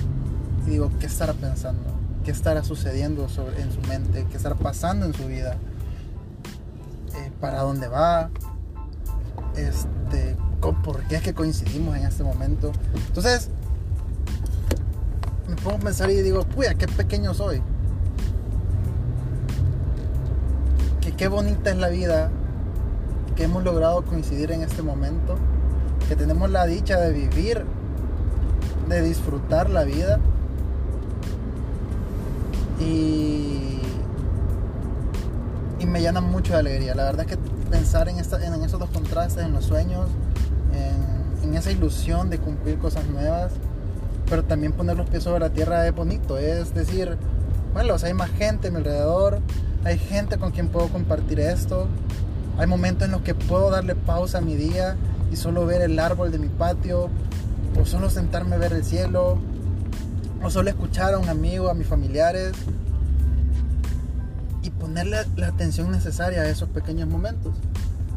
y 0.67 0.71
digo, 0.71 0.91
¿qué 1.01 1.07
estará 1.07 1.33
pensando? 1.33 1.83
¿Qué 2.25 2.31
estará 2.31 2.65
sucediendo 2.65 3.27
en 3.57 3.73
su 3.73 3.81
mente? 3.89 4.27
¿Qué 4.31 4.37
estará 4.37 4.57
pasando 4.57 5.07
en 5.07 5.15
su 5.15 5.27
vida? 5.27 5.57
Eh, 7.15 7.31
¿Para 7.41 7.63
dónde 7.63 7.89
va? 7.89 8.31
Este, 9.57 10.37
¿Por 10.61 11.03
qué 11.05 11.17
es 11.17 11.23
que 11.23 11.33
coincidimos 11.33 11.97
en 11.97 12.05
este 12.05 12.25
momento? 12.25 12.73
Entonces, 13.07 13.51
me 15.49 15.57
pongo 15.57 15.77
a 15.77 15.81
pensar 15.81 16.11
y 16.11 16.23
digo, 16.23 16.45
puya, 16.45 16.75
qué 16.75 16.87
pequeño 16.89 17.35
soy. 17.35 17.63
Que 21.01 21.13
qué 21.13 21.29
bonita 21.29 21.71
es 21.71 21.77
la 21.77 21.89
vida 21.89 22.31
que 23.37 23.45
hemos 23.45 23.63
logrado 23.63 24.03
coincidir 24.03 24.51
en 24.51 24.63
este 24.63 24.83
momento, 24.83 25.37
que 26.09 26.17
tenemos 26.17 26.51
la 26.51 26.67
dicha 26.67 26.99
de 26.99 27.13
vivir, 27.13 27.65
de 28.89 29.03
disfrutar 29.03 29.71
la 29.71 29.85
vida. 29.85 30.19
Y, 32.81 33.63
me 35.87 36.01
llena 36.01 36.21
mucho 36.21 36.53
de 36.53 36.59
alegría. 36.59 36.95
La 36.95 37.05
verdad 37.05 37.27
es 37.27 37.37
que 37.37 37.43
pensar 37.71 38.09
en, 38.09 38.19
esos 38.19 38.81
dos 38.81 38.91
contrastes, 38.91 39.45
en 39.45 39.53
los 39.53 39.65
sueños, 39.65 40.09
en 41.43 41.55
esa 41.55 41.71
ilusión 41.71 42.29
de 42.29 42.39
cumplir 42.39 42.77
cosas 42.79 43.07
nuevas, 43.07 43.53
pero 44.29 44.45
también 44.45 44.73
poner 44.73 44.97
los 44.97 45.09
pies 45.09 45.23
sobre 45.23 45.41
la 45.41 45.51
tierra 45.51 45.87
es 45.87 45.95
bonito. 45.95 46.39
Es 46.39 46.75
decir, 46.75 47.17
bueno, 47.73 47.95
hay 48.03 48.15
más 48.15 48.31
gente 48.31 48.69
a 48.69 48.71
mi 48.71 48.79
alrededor, 48.79 49.41
hay 49.85 49.99
gente 49.99 50.39
con 50.39 50.53
quien 50.53 50.69
puedo 50.69 50.89
compartir 50.89 51.41
esto, 51.41 51.89
hay 52.59 52.67
momentos 52.67 53.05
en 53.05 53.13
los 53.13 53.23
que 53.23 53.35
puedo 53.35 53.71
darle 53.71 53.95
pausa 53.95 54.39
a 54.39 54.41
mi 54.41 54.57
día 54.57 54.97
y 55.31 55.37
solo 55.37 55.67
ver 55.67 55.83
el 55.83 55.99
árbol 55.99 56.33
de 56.33 56.39
mi 56.39 56.49
patio, 56.49 57.11
o 57.79 57.85
solo 57.85 58.09
sentarme 58.11 58.57
a 58.57 58.59
ver 58.59 58.73
el 58.73 58.85
cielo, 58.85 59.39
o 60.43 60.51
solo 60.51 60.71
escuchar 60.71 61.15
a 61.15 61.19
un 61.19 61.29
amigo, 61.29 61.69
a 61.69 61.75
mis 61.75 61.87
familiares, 61.87 62.53
y 64.63 64.71
ponerle 64.71 65.19
la 65.37 65.49
atención 65.49 65.91
necesaria 65.91 66.41
a 66.43 66.49
esos 66.49 66.69
pequeños 66.69 67.09
momentos. 67.09 67.55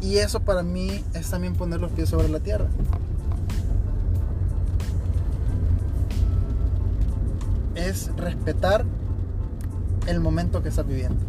Y 0.02 0.18
eso 0.18 0.40
para 0.40 0.64
mí 0.64 1.04
es 1.14 1.30
también 1.30 1.56
poner 1.56 1.82
los 1.82 1.92
pies 1.92 2.10
sobre 2.10 2.30
la 2.30 2.40
tierra. 2.40 2.68
Es 7.90 8.12
respetar 8.18 8.86
el 10.06 10.20
momento 10.20 10.62
que 10.62 10.70
estás 10.70 10.86
viviendo. 10.86 11.26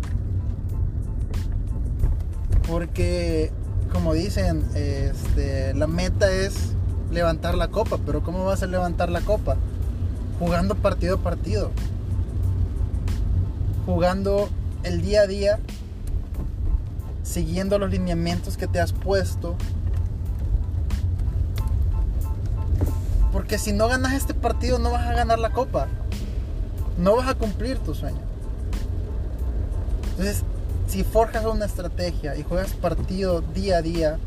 Porque, 2.69 3.51
como 3.91 4.13
dicen, 4.13 4.63
este, 4.75 5.73
la 5.73 5.87
meta 5.87 6.31
es 6.31 6.75
levantar 7.11 7.55
la 7.55 7.69
copa, 7.69 7.97
pero 8.05 8.23
¿cómo 8.23 8.45
vas 8.45 8.63
a 8.63 8.67
levantar 8.67 9.09
la 9.09 9.23
copa? 9.23 9.57
Jugando 10.39 10.75
partido 10.75 11.17
a 11.17 11.19
partido. 11.21 11.71
Jugando 13.87 14.51
el 14.83 15.01
día 15.01 15.23
a 15.23 15.27
día, 15.27 15.61
siguiendo 17.23 17.79
los 17.79 17.91
lineamientos 17.91 18.59
que 18.59 18.67
te 18.67 18.81
has 18.81 18.93
puesto. 18.93 19.57
Porque 23.33 23.57
si 23.57 23.73
no 23.73 23.89
ganas 23.89 24.13
este 24.13 24.35
partido 24.35 24.79
no 24.79 24.91
vas 24.91 25.07
a 25.07 25.15
ganar 25.15 25.39
la 25.39 25.53
copa. 25.53 25.89
No 27.01 27.17
vas 27.17 27.29
a 27.29 27.35
cumplir 27.35 27.79
tu 27.79 27.95
sueño. 27.95 28.21
Entonces, 30.11 30.43
si 30.87 31.03
forjas 31.03 31.47
una 31.47 31.65
estrategia 31.65 32.37
y 32.37 32.43
juegas 32.43 32.73
partido 32.73 33.41
día 33.41 33.79
a 33.79 33.83
día 33.83 34.19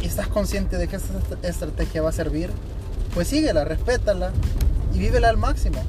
y 0.00 0.06
estás 0.06 0.28
consciente 0.28 0.78
de 0.78 0.88
que 0.88 0.96
esta 0.96 1.12
estrategia 1.42 2.00
va 2.00 2.08
a 2.08 2.12
servir, 2.12 2.50
pues 3.12 3.28
síguela, 3.28 3.64
respétala 3.64 4.30
y 4.94 4.98
vívela 4.98 5.28
al 5.28 5.36
máximo. 5.36 5.82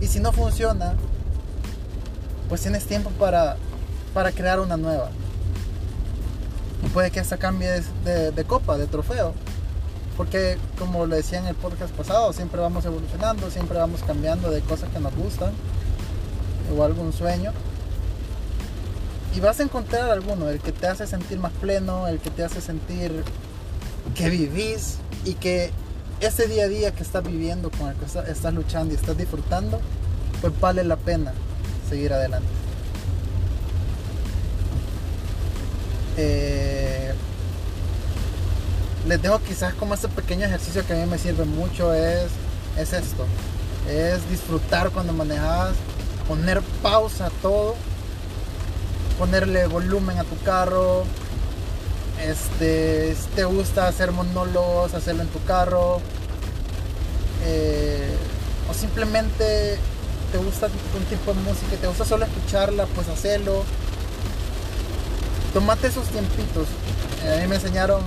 Y 0.00 0.08
si 0.08 0.18
no 0.18 0.32
funciona, 0.32 0.94
pues 2.48 2.62
tienes 2.62 2.84
tiempo 2.84 3.10
para, 3.10 3.56
para 4.12 4.32
crear 4.32 4.58
una 4.58 4.76
nueva. 4.76 5.10
Y 6.84 6.88
puede 6.88 7.12
que 7.12 7.20
esta 7.20 7.36
cambie 7.36 7.80
de, 8.04 8.32
de 8.32 8.44
copa, 8.44 8.76
de 8.76 8.88
trofeo. 8.88 9.34
Porque 10.16 10.56
como 10.78 11.06
le 11.06 11.16
decía 11.16 11.38
en 11.38 11.46
el 11.46 11.54
podcast 11.54 11.92
pasado, 11.94 12.32
siempre 12.32 12.60
vamos 12.60 12.84
evolucionando, 12.84 13.50
siempre 13.50 13.78
vamos 13.78 14.02
cambiando 14.02 14.50
de 14.50 14.60
cosas 14.62 14.88
que 14.90 15.00
nos 15.00 15.14
gustan 15.14 15.52
o 16.76 16.82
algún 16.82 17.12
sueño 17.12 17.52
y 19.36 19.40
vas 19.40 19.60
a 19.60 19.64
encontrar 19.64 20.10
alguno, 20.10 20.48
el 20.48 20.60
que 20.60 20.72
te 20.72 20.86
hace 20.86 21.06
sentir 21.06 21.38
más 21.38 21.52
pleno, 21.52 22.08
el 22.08 22.20
que 22.20 22.30
te 22.30 22.42
hace 22.42 22.62
sentir 22.62 23.22
que 24.14 24.30
vivís 24.30 24.96
y 25.26 25.34
que 25.34 25.70
ese 26.20 26.46
día 26.46 26.64
a 26.64 26.68
día 26.68 26.90
que 26.92 27.02
estás 27.02 27.22
viviendo, 27.22 27.70
con 27.70 27.88
el 27.90 27.96
que 27.96 28.06
estás 28.06 28.54
luchando 28.54 28.94
y 28.94 28.96
estás 28.96 29.18
disfrutando, 29.18 29.78
pues 30.40 30.58
vale 30.58 30.84
la 30.84 30.96
pena 30.96 31.34
seguir 31.90 32.14
adelante. 32.14 32.48
Eh, 36.16 36.75
les 39.06 39.22
dejo 39.22 39.40
quizás 39.40 39.74
como 39.74 39.94
este 39.94 40.08
pequeño 40.08 40.46
ejercicio 40.46 40.86
que 40.86 40.92
a 40.92 40.96
mí 40.96 41.06
me 41.06 41.18
sirve 41.18 41.44
mucho 41.44 41.94
es, 41.94 42.26
es 42.78 42.92
esto, 42.92 43.24
es 43.88 44.28
disfrutar 44.30 44.90
cuando 44.90 45.12
manejas, 45.12 45.74
poner 46.28 46.60
pausa 46.82 47.26
a 47.26 47.30
todo 47.30 47.74
ponerle 49.18 49.66
volumen 49.66 50.18
a 50.18 50.24
tu 50.24 50.38
carro. 50.42 51.04
Este, 52.22 53.14
te 53.34 53.44
gusta 53.44 53.88
hacer 53.88 54.12
monólogos, 54.12 54.94
hacerlo 54.94 55.22
en 55.22 55.28
tu 55.28 55.42
carro. 55.44 56.00
Eh, 57.44 58.16
o 58.70 58.74
simplemente 58.74 59.78
te 60.32 60.38
gusta 60.38 60.66
un 60.66 61.04
tipo 61.04 61.32
de 61.32 61.40
música 61.40 61.76
te 61.80 61.86
gusta 61.86 62.04
solo 62.04 62.24
escucharla, 62.24 62.86
pues 62.94 63.08
hacerlo. 63.08 63.62
Tómate 65.52 65.88
esos 65.88 66.06
tiempitos. 66.08 66.66
A 67.32 67.40
mí 67.40 67.46
me 67.46 67.56
enseñaron 67.56 68.02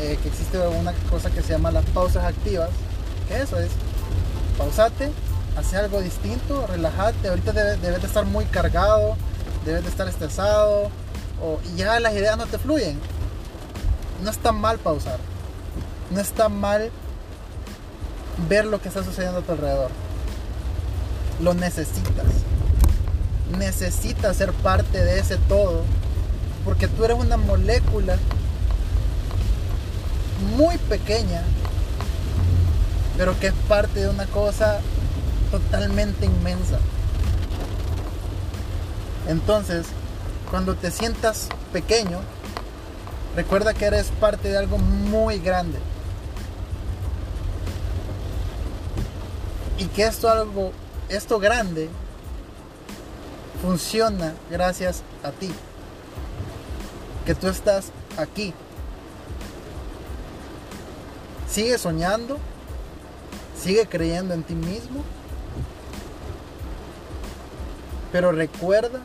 eh, 0.00 0.18
que 0.22 0.28
existe 0.28 0.58
una 0.58 0.92
cosa 1.10 1.30
que 1.30 1.42
se 1.42 1.52
llama 1.52 1.70
las 1.70 1.84
pausas 1.86 2.24
activas. 2.24 2.70
Que 3.28 3.40
eso 3.40 3.58
es, 3.58 3.70
pausate, 4.58 5.10
hace 5.56 5.76
algo 5.76 6.00
distinto, 6.00 6.66
relájate. 6.66 7.28
Ahorita 7.28 7.52
debes 7.52 8.00
de 8.00 8.06
estar 8.06 8.24
muy 8.24 8.44
cargado 8.46 9.16
debes 9.64 9.84
de 9.84 9.90
estar 9.90 10.08
estresado 10.08 10.90
o, 11.42 11.58
y 11.72 11.78
ya 11.78 11.98
las 12.00 12.14
ideas 12.14 12.36
no 12.36 12.46
te 12.46 12.58
fluyen. 12.58 12.98
No 14.22 14.30
está 14.30 14.52
mal 14.52 14.78
pausar. 14.78 15.18
No 16.10 16.20
está 16.20 16.48
mal 16.48 16.90
ver 18.48 18.66
lo 18.66 18.80
que 18.80 18.88
está 18.88 19.02
sucediendo 19.02 19.38
a 19.38 19.42
tu 19.42 19.52
alrededor. 19.52 19.90
Lo 21.40 21.54
necesitas. 21.54 22.26
Necesitas 23.58 24.36
ser 24.36 24.52
parte 24.52 25.02
de 25.02 25.18
ese 25.18 25.36
todo. 25.36 25.82
Porque 26.64 26.88
tú 26.88 27.04
eres 27.04 27.18
una 27.18 27.38
molécula 27.38 28.18
muy 30.40 30.76
pequeña, 30.78 31.42
pero 33.16 33.38
que 33.38 33.48
es 33.48 33.54
parte 33.68 34.00
de 34.00 34.08
una 34.08 34.26
cosa 34.26 34.80
totalmente 35.50 36.26
inmensa. 36.26 36.78
Entonces, 39.28 39.86
cuando 40.50 40.74
te 40.74 40.90
sientas 40.90 41.48
pequeño, 41.72 42.18
recuerda 43.36 43.74
que 43.74 43.84
eres 43.84 44.08
parte 44.20 44.48
de 44.48 44.58
algo 44.58 44.78
muy 44.78 45.38
grande. 45.38 45.78
Y 49.78 49.86
que 49.86 50.04
esto 50.04 50.28
algo, 50.28 50.72
esto 51.08 51.38
grande 51.38 51.88
funciona 53.62 54.34
gracias 54.50 55.02
a 55.22 55.30
ti. 55.30 55.50
Que 57.24 57.34
tú 57.34 57.48
estás 57.48 57.92
aquí. 58.16 58.52
Sigue 61.50 61.78
soñando. 61.78 62.38
Sigue 63.60 63.86
creyendo 63.86 64.34
en 64.34 64.42
ti 64.42 64.54
mismo. 64.54 65.02
Pero 68.12 68.32
recuerda 68.32 69.00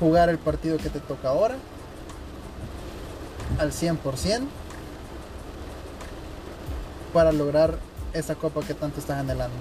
jugar 0.00 0.28
el 0.28 0.38
partido 0.38 0.76
que 0.78 0.90
te 0.90 1.00
toca 1.00 1.28
ahora 1.28 1.56
al 3.58 3.72
100% 3.72 4.46
para 7.12 7.32
lograr 7.32 7.78
esa 8.12 8.34
copa 8.34 8.62
que 8.62 8.74
tanto 8.74 9.00
estás 9.00 9.18
anhelando. 9.18 9.56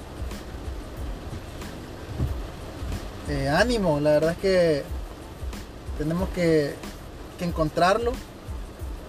Eh, 3.29 3.47
ánimo, 3.47 3.99
la 3.99 4.11
verdad 4.11 4.31
es 4.31 4.37
que 4.37 4.83
tenemos 5.97 6.29
que, 6.29 6.75
que 7.37 7.45
encontrarlo 7.45 8.11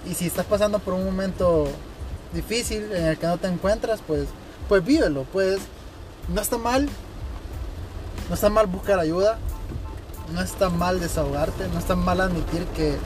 y 0.09 0.15
si 0.15 0.27
estás 0.27 0.47
pasando 0.47 0.79
por 0.79 0.95
un 0.95 1.05
momento 1.05 1.67
difícil 2.35 2.93
en 2.93 3.07
el 3.07 3.19
que 3.19 3.27
no 3.27 3.39
te 3.39 3.49
encuentras, 3.49 4.01
pues, 4.07 4.27
pues 4.69 4.85
vívelo, 4.85 5.25
pues 5.33 5.61
no 6.29 6.41
está 6.41 6.59
mal, 6.59 6.89
no 8.29 8.35
está 8.35 8.51
mal 8.51 8.67
buscar 8.67 8.99
ayuda, 8.99 9.39
no 10.33 10.43
está 10.43 10.69
mal 10.69 11.01
desahogarte, 11.01 11.69
no 11.69 11.79
está 11.79 11.97
mal 11.97 12.21
admitir 12.21 12.65
que, 12.77 12.97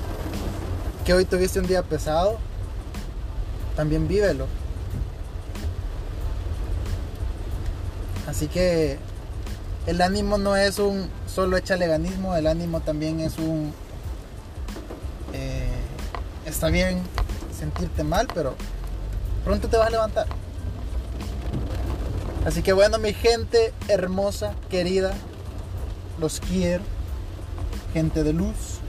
que 1.05 1.15
hoy 1.15 1.25
tuviste 1.25 1.61
un 1.61 1.67
día 1.67 1.83
pesado, 1.83 2.39
también 3.77 4.09
vívelo. 4.09 4.47
Así 8.27 8.47
que 8.49 8.99
el 9.87 10.03
ánimo 10.03 10.37
no 10.37 10.55
es 10.55 10.79
un 10.79 11.09
solo 11.27 11.57
echaleganismo, 11.57 12.37
el 12.37 12.47
ánimo 12.47 12.81
también 12.81 13.21
es 13.21 13.39
un... 13.39 13.73
eh, 15.33 15.81
está 16.45 16.69
bien 16.69 17.01
sentirte 17.59 18.05
mal, 18.05 18.29
pero 18.35 18.55
pronto 19.45 19.69
te 19.69 19.77
vas 19.77 19.89
a 19.89 19.91
levantar. 19.91 20.27
Así 22.47 22.63
que 22.63 22.73
bueno, 22.73 22.99
mi 22.99 23.13
gente 23.13 23.73
hermosa, 23.89 24.55
querida, 24.71 25.13
los 26.19 26.41
quiero, 26.41 26.83
gente 27.93 28.23
de 28.23 28.33
luz. 28.33 28.81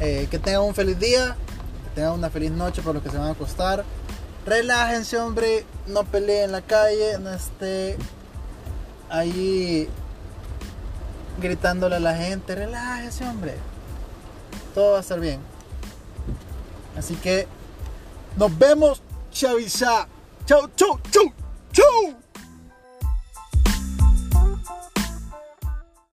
Eh, 0.00 0.26
que 0.30 0.38
tengan 0.38 0.62
un 0.62 0.74
feliz 0.74 0.98
día, 0.98 1.36
que 1.84 1.90
tengan 1.94 2.12
una 2.14 2.30
feliz 2.30 2.50
noche 2.50 2.82
por 2.82 2.94
los 2.94 3.02
que 3.02 3.10
se 3.10 3.18
van 3.18 3.28
a 3.28 3.32
acostar. 3.32 3.84
Relájense, 4.44 5.18
hombre, 5.18 5.64
no 5.86 6.04
peleen 6.04 6.46
en 6.46 6.52
la 6.52 6.62
calle, 6.62 7.18
no 7.20 7.30
esté 7.30 7.96
ahí 9.08 9.88
gritándole 11.40 11.96
a 11.96 12.00
la 12.00 12.16
gente, 12.16 12.54
relájese, 12.54 13.24
hombre. 13.28 13.54
Todo 14.74 14.92
va 14.92 14.98
a 14.98 15.00
estar 15.00 15.20
bien. 15.20 15.40
Así 16.96 17.14
que 17.14 17.46
nos 18.36 18.56
vemos, 18.58 19.02
Chavisa. 19.32 20.06
Chau, 20.46 20.68
chau, 20.76 20.98
chau, 21.10 21.32
chau. 21.72 22.21